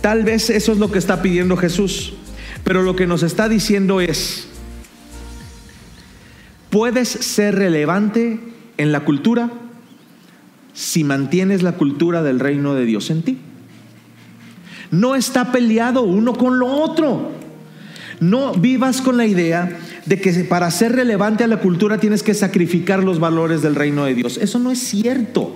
[0.00, 2.14] tal vez eso es lo que está pidiendo Jesús,
[2.64, 4.48] pero lo que nos está diciendo es,
[6.70, 8.40] puedes ser relevante
[8.76, 9.50] en la cultura
[10.72, 13.38] si mantienes la cultura del reino de Dios en ti.
[14.90, 17.32] No está peleado uno con lo otro.
[18.20, 22.34] No vivas con la idea de que para ser relevante a la cultura tienes que
[22.34, 24.38] sacrificar los valores del reino de Dios.
[24.38, 25.54] Eso no es cierto.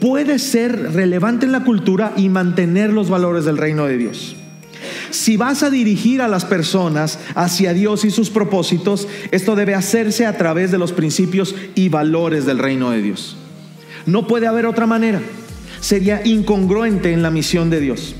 [0.00, 4.36] Puedes ser relevante en la cultura y mantener los valores del reino de Dios.
[5.10, 10.26] Si vas a dirigir a las personas hacia Dios y sus propósitos, esto debe hacerse
[10.26, 13.36] a través de los principios y valores del reino de Dios.
[14.06, 15.20] No puede haber otra manera.
[15.80, 18.14] Sería incongruente en la misión de Dios.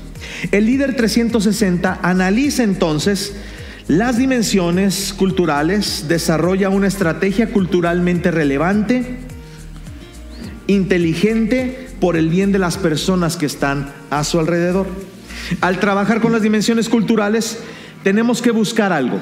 [0.51, 3.35] El líder 360 analiza entonces
[3.87, 9.17] las dimensiones culturales, desarrolla una estrategia culturalmente relevante,
[10.67, 14.85] inteligente por el bien de las personas que están a su alrededor.
[15.61, 17.57] Al trabajar con las dimensiones culturales,
[18.03, 19.19] tenemos que buscar algo.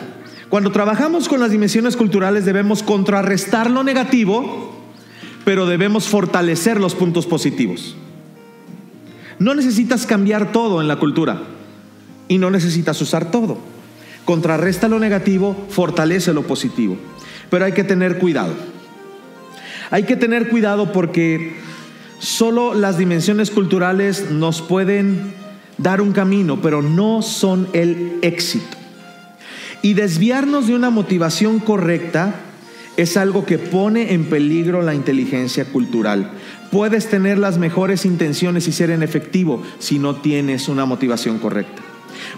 [0.49, 4.75] Cuando trabajamos con las dimensiones culturales debemos contrarrestar lo negativo,
[5.45, 7.95] pero debemos fortalecer los puntos positivos.
[9.39, 11.43] No necesitas cambiar todo en la cultura
[12.27, 13.57] y no necesitas usar todo.
[14.25, 16.97] Contrarresta lo negativo, fortalece lo positivo.
[17.49, 18.53] Pero hay que tener cuidado.
[19.89, 21.55] Hay que tener cuidado porque
[22.19, 25.33] solo las dimensiones culturales nos pueden
[25.77, 28.77] dar un camino, pero no son el éxito.
[29.81, 32.35] Y desviarnos de una motivación correcta
[32.97, 36.31] es algo que pone en peligro la inteligencia cultural.
[36.71, 41.81] Puedes tener las mejores intenciones y ser en efectivo si no tienes una motivación correcta.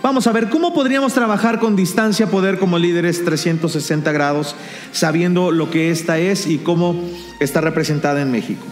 [0.03, 4.55] Vamos a ver cómo podríamos trabajar con distancia poder como líderes 360 grados,
[4.91, 7.01] sabiendo lo que esta es y cómo
[7.39, 8.65] está representada en México.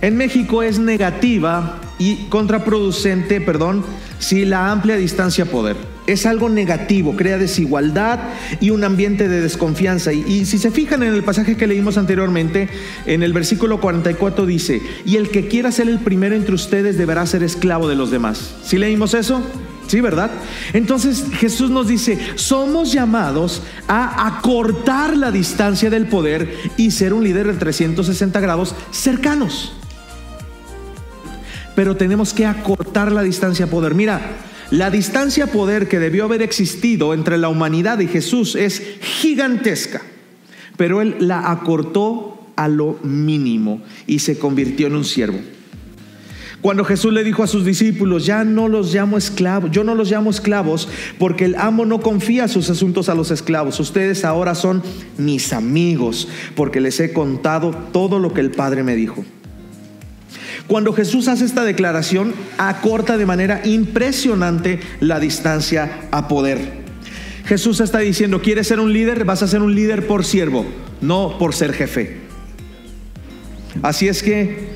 [0.00, 3.84] En México es negativa y contraproducente, perdón,
[4.18, 8.20] si la amplia distancia poder es algo negativo, crea desigualdad
[8.60, 10.12] y un ambiente de desconfianza.
[10.12, 12.68] Y, si se fijan en el pasaje que leímos anteriormente,
[13.06, 17.24] en el versículo 44 dice, y el que quiera ser el primero entre ustedes deberá
[17.26, 18.54] ser esclavo de los demás.
[18.64, 19.42] ¿Sí leímos eso?
[19.86, 20.30] Sí, ¿verdad?
[20.72, 27.24] Entonces Jesús nos dice, somos llamados a acortar la distancia del poder y ser un
[27.24, 29.74] líder de 360 grados cercanos.
[31.74, 33.94] Pero tenemos que acortar la distancia poder.
[33.94, 34.20] Mira,
[34.72, 40.00] la distancia poder que debió haber existido entre la humanidad y Jesús es gigantesca,
[40.78, 45.38] pero Él la acortó a lo mínimo y se convirtió en un siervo.
[46.62, 50.10] Cuando Jesús le dijo a sus discípulos, ya no los llamo esclavos, yo no los
[50.10, 53.78] llamo esclavos porque el amo no confía sus asuntos a los esclavos.
[53.78, 54.82] Ustedes ahora son
[55.18, 59.22] mis amigos porque les he contado todo lo que el Padre me dijo.
[60.66, 66.82] Cuando Jesús hace esta declaración, acorta de manera impresionante la distancia a poder.
[67.44, 69.24] Jesús está diciendo, ¿quieres ser un líder?
[69.24, 70.64] Vas a ser un líder por siervo,
[71.00, 72.20] no por ser jefe.
[73.82, 74.68] Así es que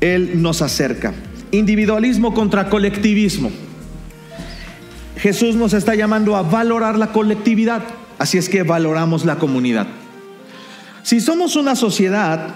[0.00, 1.12] Él nos acerca.
[1.50, 3.50] Individualismo contra colectivismo.
[5.16, 7.82] Jesús nos está llamando a valorar la colectividad,
[8.18, 9.88] así es que valoramos la comunidad.
[11.02, 12.54] Si somos una sociedad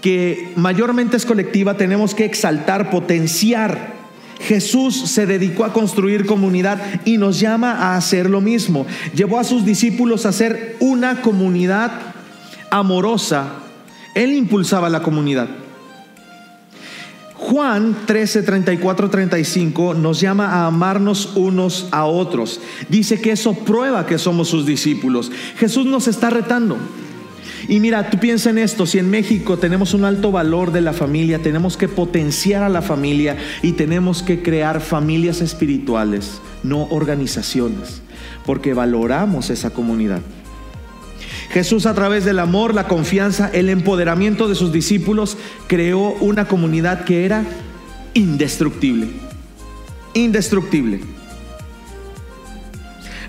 [0.00, 4.00] que mayormente es colectiva, tenemos que exaltar, potenciar.
[4.40, 8.86] Jesús se dedicó a construir comunidad y nos llama a hacer lo mismo.
[9.14, 11.92] Llevó a sus discípulos a ser una comunidad
[12.70, 13.52] amorosa.
[14.14, 15.48] Él impulsaba la comunidad.
[17.34, 22.60] Juan 13, 34, 35 nos llama a amarnos unos a otros.
[22.88, 25.32] Dice que eso prueba que somos sus discípulos.
[25.58, 26.76] Jesús nos está retando.
[27.70, 30.92] Y mira, tú piensa en esto, si en México tenemos un alto valor de la
[30.92, 38.02] familia, tenemos que potenciar a la familia y tenemos que crear familias espirituales, no organizaciones,
[38.44, 40.20] porque valoramos esa comunidad.
[41.50, 45.36] Jesús a través del amor, la confianza, el empoderamiento de sus discípulos
[45.68, 47.44] creó una comunidad que era
[48.14, 49.10] indestructible.
[50.14, 51.19] Indestructible.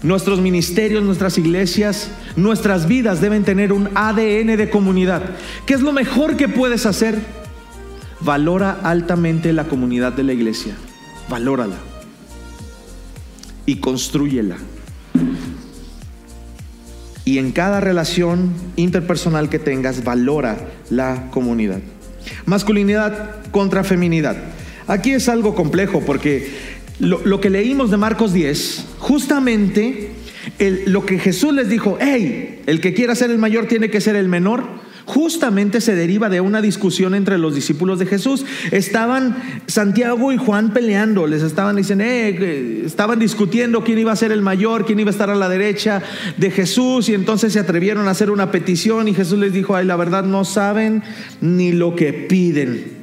[0.03, 5.21] Nuestros ministerios, nuestras iglesias, nuestras vidas deben tener un ADN de comunidad.
[5.67, 7.19] ¿Qué es lo mejor que puedes hacer?
[8.19, 10.73] Valora altamente la comunidad de la iglesia.
[11.29, 11.75] Valórala.
[13.67, 14.57] Y construyela.
[17.23, 20.57] Y en cada relación interpersonal que tengas, valora
[20.89, 21.79] la comunidad.
[22.45, 24.35] Masculinidad contra feminidad.
[24.87, 26.51] Aquí es algo complejo porque
[27.01, 30.11] lo, que leímos de Marcos 10, justamente
[30.85, 34.15] lo que Jesús les dijo, hey, el que quiera ser el mayor tiene que ser
[34.15, 38.45] el menor justamente se deriva de una discusión entre los discípulos de Jesús.
[38.71, 39.35] Estaban
[39.67, 44.41] Santiago y Juan peleando, les estaban diciendo, eh, estaban discutiendo quién iba a ser el
[44.41, 46.01] mayor, quién iba a estar a la derecha
[46.37, 49.85] de Jesús y entonces se atrevieron a hacer una petición y Jesús les dijo, ay,
[49.85, 51.03] la verdad no saben
[51.41, 53.00] ni lo que piden.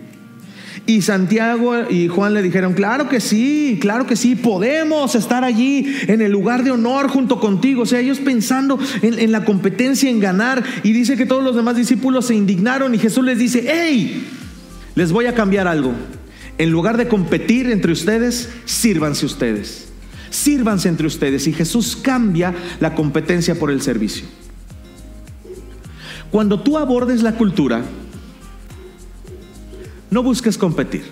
[0.89, 5.85] Y Santiago y Juan le dijeron, claro que sí, claro que sí, podemos estar allí
[6.07, 7.83] en el lugar de honor junto contigo.
[7.83, 10.65] O sea, ellos pensando en, la competencia, en ganar.
[10.85, 14.27] Y dice que todos los demás discípulos se indignaron y Jesús les dice, hey,
[14.95, 15.93] les voy a cambiar algo.
[16.57, 19.89] En lugar de competir entre ustedes, sírvanse ustedes.
[20.31, 21.47] Sírvanse entre ustedes.
[21.49, 24.25] Y Jesús cambia la competencia por el servicio.
[26.31, 27.83] Cuando tú abordes la cultura,
[30.11, 31.03] no busques competir.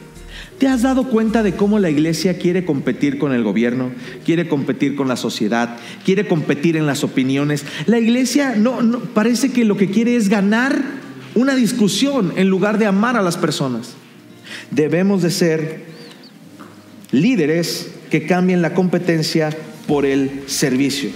[0.59, 3.91] ¿Te has dado cuenta de cómo la iglesia quiere competir con el gobierno,
[4.25, 7.65] quiere competir con la sociedad, quiere competir en las opiniones?
[7.87, 10.81] La iglesia no, parece que lo que quiere es ganar
[11.35, 13.95] una discusión en lugar de amar a las personas.
[14.71, 15.85] Debemos de ser
[17.11, 19.51] líderes que cambien la competencia
[19.87, 21.11] por el servicio.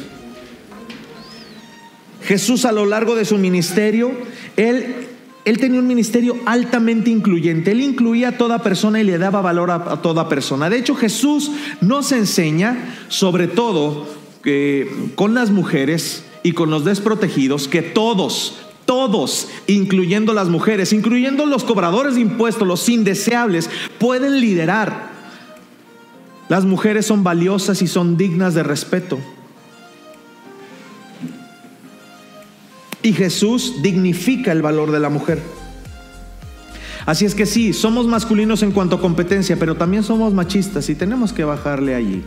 [2.22, 4.12] Jesús a lo largo de su ministerio,
[4.56, 5.08] él
[5.44, 7.70] él tenía un ministerio altamente incluyente.
[7.70, 10.68] Él incluía a toda persona y le daba valor a, toda persona.
[10.68, 14.06] De hecho, Jesús nos enseña, sobre todo
[15.14, 21.64] con las mujeres y con los desprotegidos, que todos, todos, incluyendo las mujeres, incluyendo los
[21.64, 25.10] cobradores de impuestos, los indeseables, pueden liderar.
[26.48, 29.18] Las mujeres son valiosas y son dignas de respeto.
[33.02, 35.40] Y Jesús dignifica el valor de la mujer.
[37.06, 40.94] Así es que sí, somos masculinos en cuanto a competencia, pero también somos machistas y
[40.94, 42.22] tenemos que bajarle allí.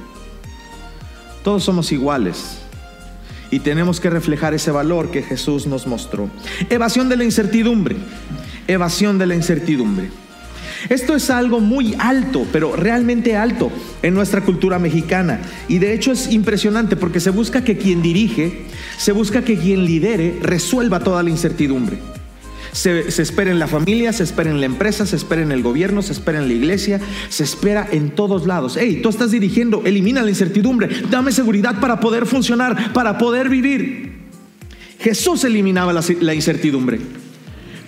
[1.44, 2.58] Todos somos iguales
[3.52, 6.30] y tenemos que reflejar ese valor que Jesús nos mostró.
[6.70, 7.96] Evasión de la incertidumbre.
[8.68, 10.10] Evasión de la incertidumbre.
[10.90, 13.72] Esto es algo muy alto, pero realmente alto
[14.02, 15.42] en nuestra cultura mexicana.
[15.68, 18.66] Y de hecho es impresionante porque se busca que quien dirige,
[18.98, 21.98] se busca que quien lidere resuelva toda la incertidumbre.
[22.72, 26.02] Se, espera en la familia, se espera en la empresa, se espera en el gobierno,
[26.02, 28.78] se espera en la iglesia, se espera en todos lados.
[28.80, 34.24] Hey, tú estás dirigiendo, elimina la incertidumbre, dame seguridad para poder funcionar, para poder vivir.
[35.00, 37.00] Jesús eliminaba la incertidumbre.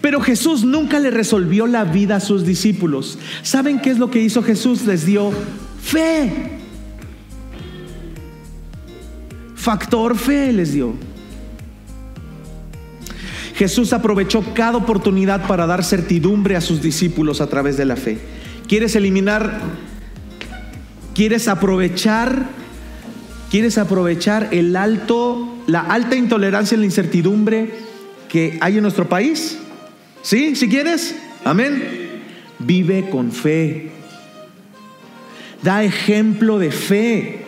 [0.05, 3.17] Pero Jesús nunca le resolvió la vida a sus discípulos.
[3.41, 4.85] ¿Saben qué es lo que hizo Jesús?
[4.85, 5.31] Les dio
[5.81, 6.59] fe.
[9.55, 10.93] Factor fe les dio.
[13.55, 18.19] Jesús aprovechó cada oportunidad para dar certidumbre a sus discípulos a través de la fe.
[18.67, 19.59] ¿Quieres eliminar?
[21.15, 22.45] ¿Quieres aprovechar?
[23.49, 27.73] ¿Quieres aprovechar el alto, la alta intolerancia y la incertidumbre
[28.29, 29.61] que hay en nuestro país?
[30.25, 30.55] ¿Sí?
[30.55, 31.15] ¿Si quieres?
[31.43, 32.23] Amén.
[32.57, 33.91] Vive con fe.
[35.61, 37.45] Da ejemplo de fe.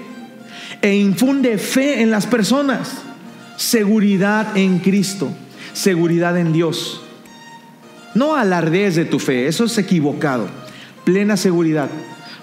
[0.84, 3.02] E infunde fe en las personas.
[3.56, 5.32] Seguridad en Cristo.
[5.74, 7.02] Seguridad en Dios.
[8.14, 9.48] No alardees de tu fe.
[9.48, 10.48] Eso es equivocado.
[11.04, 11.90] Plena seguridad.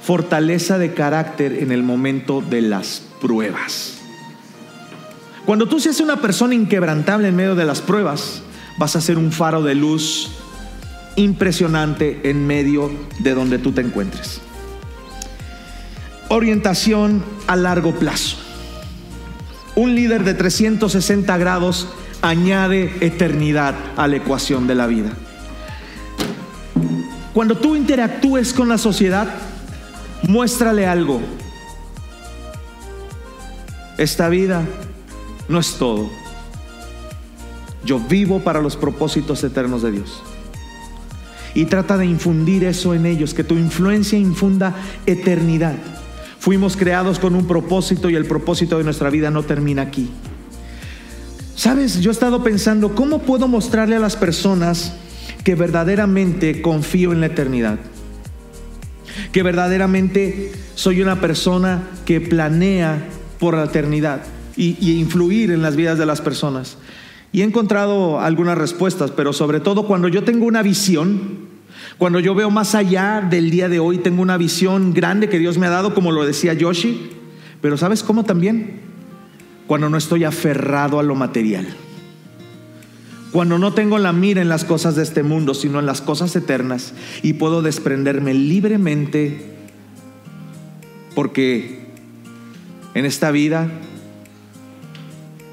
[0.02, 3.98] Fortaleza de carácter en el momento de las pruebas.
[5.46, 8.42] Cuando tú seas una persona inquebrantable en medio de las pruebas,
[8.76, 10.30] vas a ser un faro de luz
[11.16, 14.40] impresionante en medio de donde tú te encuentres.
[16.28, 18.36] Orientación a largo plazo.
[19.76, 21.88] Un líder de 360 grados
[22.22, 25.10] añade eternidad a la ecuación de la vida.
[27.32, 29.28] Cuando tú interactúes con la sociedad,
[30.22, 31.20] muéstrale algo.
[33.98, 34.62] Esta vida
[35.48, 36.23] no es todo
[37.84, 40.22] yo vivo para los propósitos eternos de Dios.
[41.54, 44.74] Y trata de infundir eso en ellos, que tu influencia infunda
[45.06, 45.76] eternidad.
[46.38, 50.10] Fuimos creados con un propósito y el propósito de nuestra vida no termina aquí.
[51.54, 54.94] Sabes, yo he estado pensando, ¿cómo puedo mostrarle a las personas
[55.44, 57.78] que verdaderamente confío en la eternidad?
[59.30, 63.06] Que verdaderamente soy una persona que planea
[63.38, 64.22] por la eternidad
[64.56, 66.78] y, y influir en las vidas de las personas.
[67.34, 71.48] Y he encontrado algunas respuestas, pero sobre todo cuando yo tengo una visión,
[71.98, 75.58] cuando yo veo más allá del día de hoy, tengo una visión grande que Dios
[75.58, 77.10] me ha dado, como lo decía Yoshi,
[77.60, 78.82] pero ¿sabes cómo también?
[79.66, 81.66] Cuando no estoy aferrado a lo material.
[83.32, 86.36] Cuando no tengo la mira en las cosas de este mundo, sino en las cosas
[86.36, 89.56] eternas y puedo desprenderme libremente
[91.16, 91.88] porque
[92.94, 93.68] en esta vida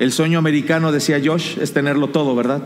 [0.02, 2.64] el sueño americano, decía Josh, es tenerlo todo, ¿verdad?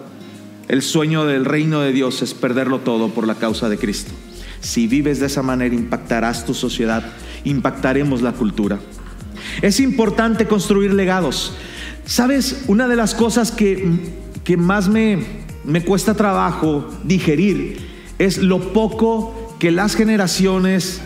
[0.69, 4.13] El sueño del reino de Dios es perderlo todo por la causa de Cristo.
[4.61, 7.03] Si vives de esa manera, impactarás tu sociedad,
[7.43, 8.79] impactaremos la cultura.
[9.61, 11.51] Es importante construir legados.
[12.05, 12.63] ¿Sabes?
[12.67, 13.85] Una de las cosas que,
[14.45, 15.19] que más me,
[15.65, 17.79] me cuesta trabajo digerir
[18.17, 21.01] es lo poco que las generaciones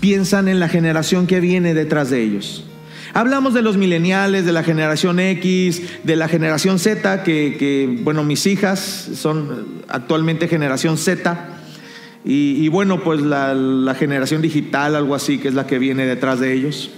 [0.00, 2.66] piensan en la generación que viene detrás de ellos.
[3.12, 8.46] Hablamos de los mileniales, de la generación X, de la generación Z, que, bueno, mis
[8.46, 11.48] hijas son actualmente generación Z.
[12.24, 16.52] Y, bueno, pues la, generación digital, algo así, que es la que viene detrás de
[16.52, 16.90] ellos.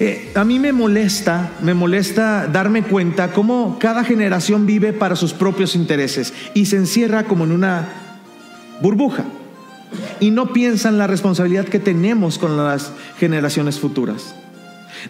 [0.00, 5.32] Eh, a mí me molesta, me molesta darme cuenta cómo cada generación vive para sus
[5.32, 7.86] propios intereses y se encierra como en una
[8.82, 9.24] burbuja
[10.18, 14.34] y no piensa en la responsabilidad que tenemos con las generaciones futuras.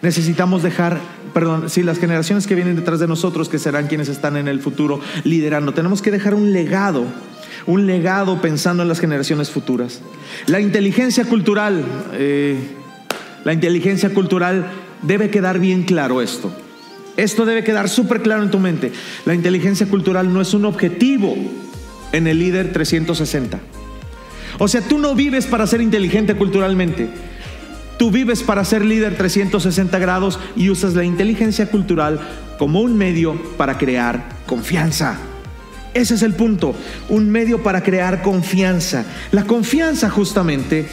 [0.01, 0.99] Necesitamos dejar,
[1.33, 4.59] perdón, si las generaciones que vienen detrás de nosotros, que serán quienes están en el
[4.59, 7.05] futuro liderando, tenemos que dejar un legado,
[7.65, 10.01] un legado pensando en las generaciones futuras.
[10.47, 11.83] La inteligencia cultural,
[12.13, 12.57] eh,
[13.43, 14.67] la inteligencia cultural
[15.01, 16.51] debe quedar bien claro esto.
[17.17, 18.91] Esto debe quedar súper claro en tu mente.
[19.25, 21.35] La inteligencia cultural no es un objetivo
[22.11, 23.59] en el líder 360.
[24.57, 27.09] O sea, tú no vives para ser inteligente culturalmente.
[27.97, 32.19] Tú vives para ser líder 360 grados y usas la inteligencia cultural
[32.57, 35.17] como un medio para crear confianza.
[35.93, 36.75] Ese es el punto,
[37.07, 39.05] un medio para crear confianza.
[39.31, 40.87] La confianza justamente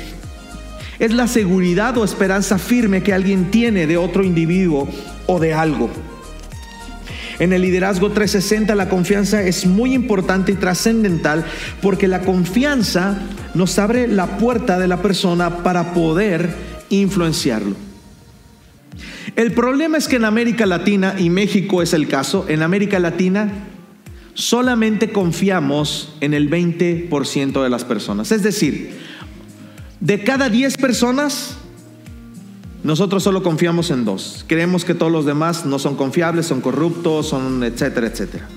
[1.01, 4.89] es la seguridad o esperanza firme que alguien tiene de otro individuo
[5.27, 5.91] o de algo.
[7.41, 11.45] En el liderazgo 360 la confianza es muy importante y trascendental
[11.81, 13.19] porque la confianza
[13.55, 17.77] nos abre la puerta de la persona para poder influenciarlo.
[19.37, 23.51] El problema es que en América Latina, y México es el caso, en América Latina
[24.35, 28.33] solamente confiamos en el 20% de las personas.
[28.33, 28.99] Es decir,
[30.01, 31.57] de cada 10 personas,
[32.83, 34.45] nosotros solo confiamos en dos.
[34.49, 38.49] Creemos que todos los demás no son confiables, son corruptos, son etcétera, etcétera.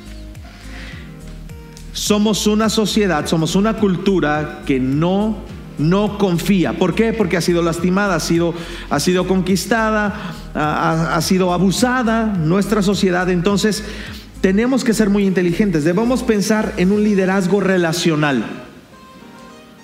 [1.94, 5.38] somos una sociedad, somos una cultura que no,
[5.78, 6.74] no confía.
[6.74, 7.14] ¿Por qué?
[7.14, 8.54] Porque ha sido lastimada, ha sido,
[8.90, 13.30] ha sido conquistada, ha, ha sido abusada nuestra sociedad.
[13.30, 13.84] Entonces,
[14.42, 15.84] tenemos que ser muy inteligentes.
[15.84, 18.46] Debemos pensar en un liderazgo relacional.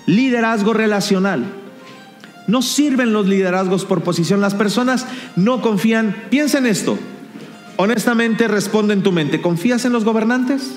[0.06, 1.44] Liderazgo relacional.
[2.46, 4.40] No sirven los liderazgos por posición.
[4.40, 6.14] Las personas no confían.
[6.30, 6.98] Piensa en esto.
[7.76, 9.40] Honestamente responde en tu mente.
[9.40, 10.76] ¿Confías en los gobernantes?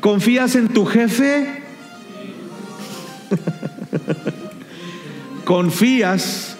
[0.00, 1.63] ¿Confías en tu jefe?
[5.44, 6.56] ¿Confías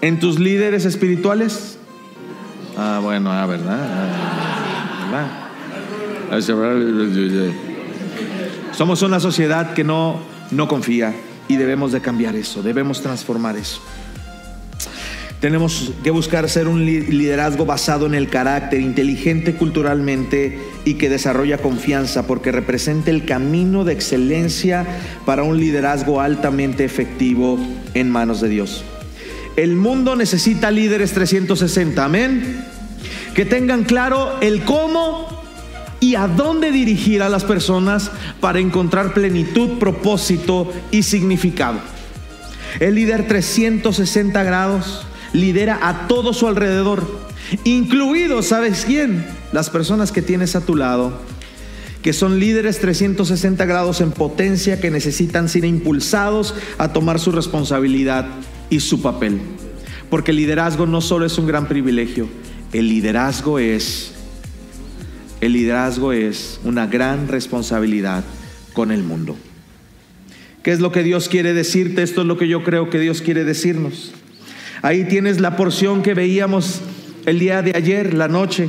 [0.00, 1.78] en tus líderes espirituales?
[2.76, 3.78] Ah, bueno, ah, ¿verdad?
[6.30, 6.40] Ah,
[8.72, 10.18] Somos una sociedad que no,
[10.50, 11.14] no confía
[11.48, 13.80] y debemos de cambiar eso, debemos transformar eso.
[15.40, 21.58] Tenemos que buscar ser un liderazgo basado en el carácter, inteligente culturalmente y que desarrolla
[21.58, 24.86] confianza porque representa el camino de excelencia
[25.24, 27.58] para un liderazgo altamente efectivo
[27.94, 28.84] en manos de Dios.
[29.56, 32.64] El mundo necesita líderes 360, amén.
[33.34, 35.42] Que tengan claro el cómo
[36.00, 38.10] y a dónde dirigir a las personas
[38.40, 41.78] para encontrar plenitud, propósito y significado.
[42.80, 47.06] El líder 360 grados lidera a todo su alrededor,
[47.64, 49.24] incluido, ¿sabes quién?
[49.54, 51.16] Las personas que tienes a tu lado,
[52.02, 58.26] que son líderes 360 grados en potencia, que necesitan ser impulsados a tomar su responsabilidad
[58.68, 59.38] y su papel.
[60.10, 62.26] Porque el liderazgo no solo es un gran privilegio,
[62.72, 64.10] el liderazgo es
[65.40, 68.24] el liderazgo es una gran responsabilidad
[68.72, 69.36] con el mundo.
[70.64, 72.02] ¿Qué es lo que Dios quiere decirte?
[72.02, 74.10] Esto es lo que yo creo que Dios quiere decirnos.
[74.82, 76.80] Ahí tienes la porción que veíamos
[77.24, 78.68] el día de ayer, la noche,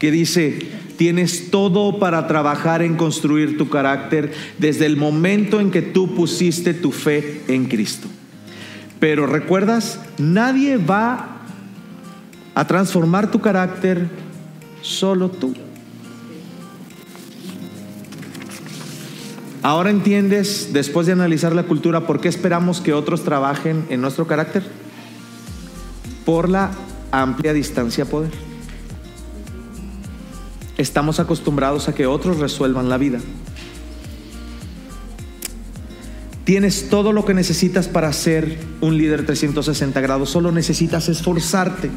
[0.00, 0.58] que dice,
[0.96, 6.74] tienes todo para trabajar en construir tu carácter desde el momento en que tú pusiste
[6.74, 8.08] tu fe en Cristo.
[8.98, 11.42] Pero recuerdas, nadie va
[12.54, 14.08] a transformar tu carácter,
[14.82, 15.54] solo tú.
[19.62, 24.26] Ahora entiendes, después de analizar la cultura, por qué esperamos que otros trabajen en nuestro
[24.26, 24.62] carácter
[26.24, 26.70] por la
[27.10, 28.49] amplia distancia poder.
[30.80, 33.18] Estamos acostumbrados a que otros resuelvan la vida.
[36.44, 41.90] Tienes todo lo que necesitas para ser un líder 360 grados, solo necesitas esforzarte.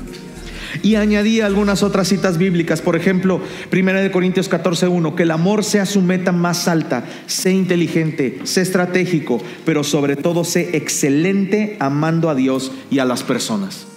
[0.82, 3.40] Y añadí algunas otras citas bíblicas, por ejemplo,
[3.72, 9.42] 1 Corintios 14:1, que el amor sea su meta más alta, sé inteligente, sé estratégico,
[9.66, 13.88] pero sobre todo sé excelente amando a Dios y a las personas.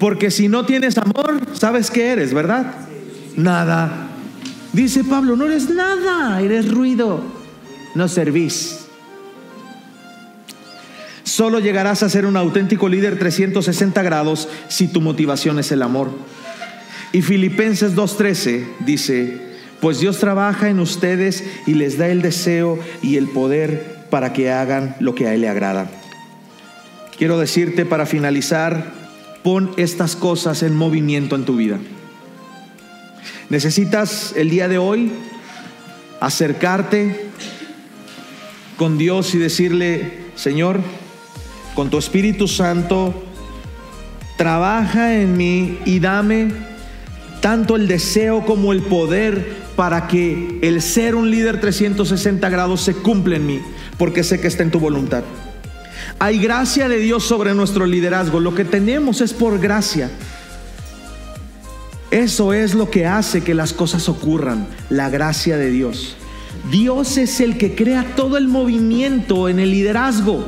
[0.00, 2.83] Porque si no tienes amor, ¿sabes qué eres, verdad?
[3.36, 4.08] Nada.
[4.72, 7.20] Dice Pablo, no eres nada, eres ruido,
[7.94, 8.86] no servís.
[11.22, 16.10] Solo llegarás a ser un auténtico líder 360 grados si tu motivación es el amor.
[17.12, 19.40] Y Filipenses 2.13 dice,
[19.80, 24.50] pues Dios trabaja en ustedes y les da el deseo y el poder para que
[24.50, 25.88] hagan lo que a Él le agrada.
[27.16, 28.92] Quiero decirte para finalizar,
[29.44, 31.78] Pon estas cosas en movimiento en tu vida.
[33.50, 35.12] Necesitas el día de hoy
[36.20, 37.26] acercarte
[38.76, 40.80] con Dios y decirle, Señor,
[41.74, 43.24] con tu Espíritu Santo,
[44.36, 46.52] trabaja en mí y dame
[47.40, 52.94] tanto el deseo como el poder para que el ser un líder 360 grados se
[52.94, 53.60] cumpla en mí,
[53.98, 55.24] porque sé que está en tu voluntad.
[56.18, 58.40] Hay gracia de Dios sobre nuestro liderazgo.
[58.40, 60.10] Lo que tenemos es por gracia.
[62.14, 66.14] Eso es lo que hace que las cosas ocurran, la gracia de Dios.
[66.70, 70.44] Dios es el que crea todo el movimiento en el liderazgo.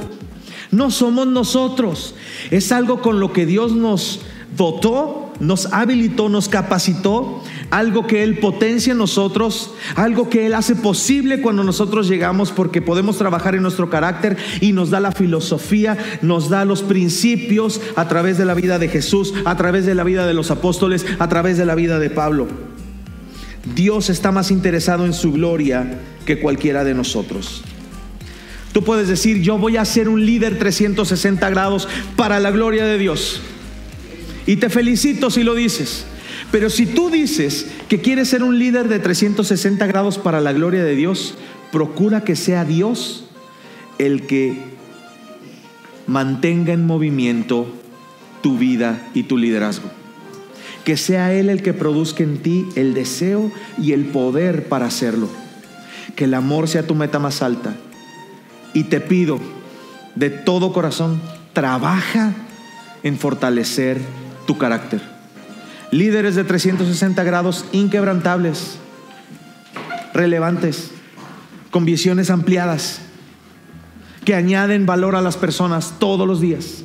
[0.70, 2.14] No somos nosotros.
[2.52, 4.20] Es algo con lo que Dios nos
[4.56, 10.76] dotó, nos habilitó, nos capacitó algo que Él potencia en nosotros, algo que Él hace
[10.76, 15.96] posible cuando nosotros llegamos porque podemos trabajar en nuestro carácter y nos da la filosofía,
[16.22, 20.04] nos da los principios a través de la vida de Jesús, a través de la
[20.04, 22.46] vida de los apóstoles, a través de la vida de Pablo.
[23.74, 27.62] Dios está más interesado en su gloria que cualquiera de nosotros.
[28.72, 32.98] Tú puedes decir, yo voy a ser un líder 360 grados para la gloria de
[32.98, 33.40] Dios.
[34.46, 36.06] Y te felicito si lo dices.
[36.50, 40.84] Pero si tú dices que quieres ser un líder de 360 grados para la gloria
[40.84, 41.34] de Dios,
[41.72, 43.24] procura que sea Dios
[43.98, 44.56] el que
[46.06, 47.66] mantenga en movimiento
[48.42, 49.90] tu vida y tu liderazgo.
[50.84, 55.28] que sea Él el que produzca en ti el deseo y el poder para hacerlo.
[56.14, 57.74] Que el amor sea tu meta más alta.
[58.72, 59.40] Y te pido
[60.14, 61.20] de todo corazón,
[61.52, 62.34] trabaja
[63.02, 64.00] en fortalecer
[64.46, 65.15] tu carácter.
[65.92, 68.78] Líderes de 360 grados inquebrantables,
[70.12, 70.90] relevantes,
[71.70, 73.00] con visiones ampliadas,
[74.24, 76.82] que añaden valor a las personas todos los días.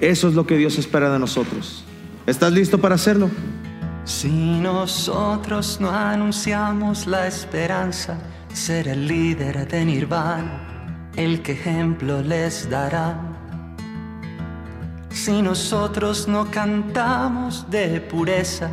[0.00, 1.84] Eso es lo que Dios espera de nosotros.
[2.26, 3.30] ¿Estás listo para hacerlo?
[4.04, 8.18] Si nosotros no anunciamos la esperanza,
[8.52, 13.31] ser el líder de Nirvana, el que ejemplo les dará.
[15.12, 18.70] Si nosotros no cantamos de pureza,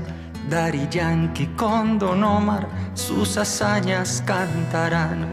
[0.50, 5.28] Dari Yankee con Don Omar sus hazañas cantarán.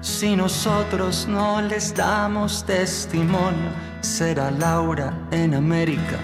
[0.00, 3.70] Si nosotros no les damos testimonio,
[4.00, 6.18] será Laura en América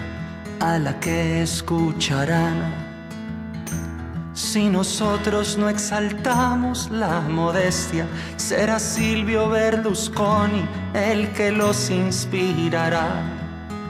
[0.61, 2.84] a la que escucharán.
[4.55, 13.21] Si nosotros no exaltamos la modestia, será Silvio Berlusconi el que los inspirará.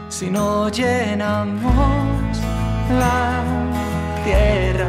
[0.10, 2.40] Si no llenamos
[2.98, 3.44] la
[4.24, 4.88] tierra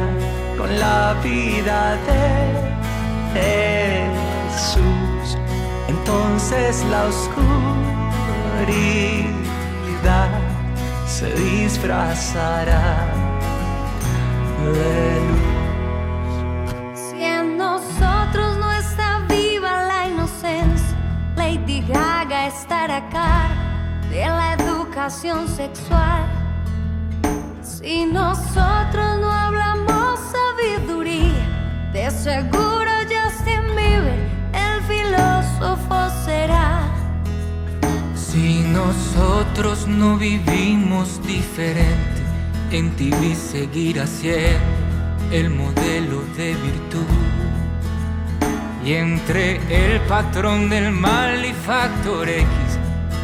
[0.57, 4.09] con la vida de
[4.49, 5.37] Jesús,
[5.87, 7.45] entonces la oscuridad
[11.05, 13.13] se disfrazará
[14.65, 15.66] de luz.
[22.47, 23.49] Gaga estará acá
[24.09, 26.23] de la educación sexual.
[27.61, 34.19] Si nosotros no hablamos sabiduría, de seguro Justin Bieber,
[34.53, 36.83] el filósofo será.
[38.15, 42.21] Si nosotros no vivimos diferente,
[42.71, 47.26] en ti vi seguir siendo el modelo de virtud.
[48.87, 52.47] Y entre el patrón del mal y factor X,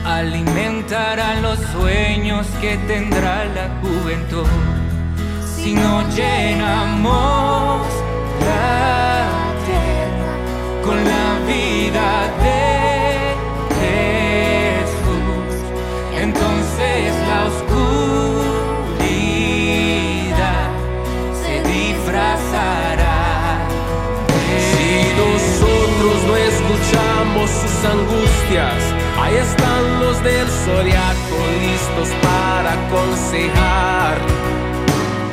[0.03, 4.45] alimentará los sueños que tendrá la juventud.
[5.55, 7.87] Si no llenamos
[8.41, 9.29] la
[9.65, 10.33] tierra
[10.83, 12.09] con la vida
[12.43, 12.59] de
[14.83, 15.55] Jesús,
[16.19, 17.12] entonces
[27.49, 28.81] sus angustias,
[29.19, 34.17] ahí están los del zodiaco listos para aconsejar.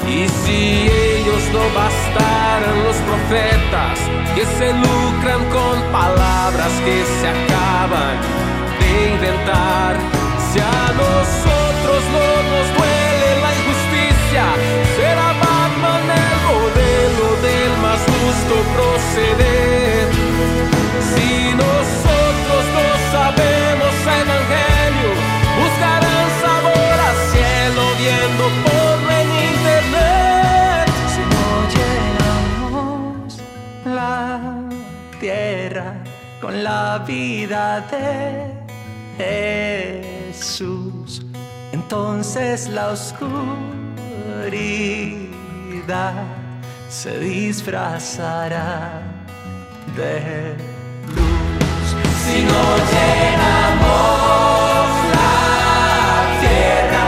[0.08, 3.98] Y si ellos no bastaran los profetas
[4.34, 8.16] que se lucran con palabras que se acaban
[8.80, 9.96] de inventar,
[10.50, 14.44] si a nosotros no nos duele la injusticia,
[14.96, 20.30] será Batman el modelo del más justo proceder.
[36.51, 38.53] Con la vida de
[40.32, 41.22] Jesús,
[41.70, 43.55] entonces la oscuridad
[46.88, 49.01] se disfrazará
[49.96, 50.57] de
[51.14, 51.94] luz.
[52.24, 54.88] Si no llenamos
[55.18, 55.36] la
[56.40, 57.07] tierra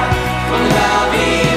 [0.51, 1.51] con la vida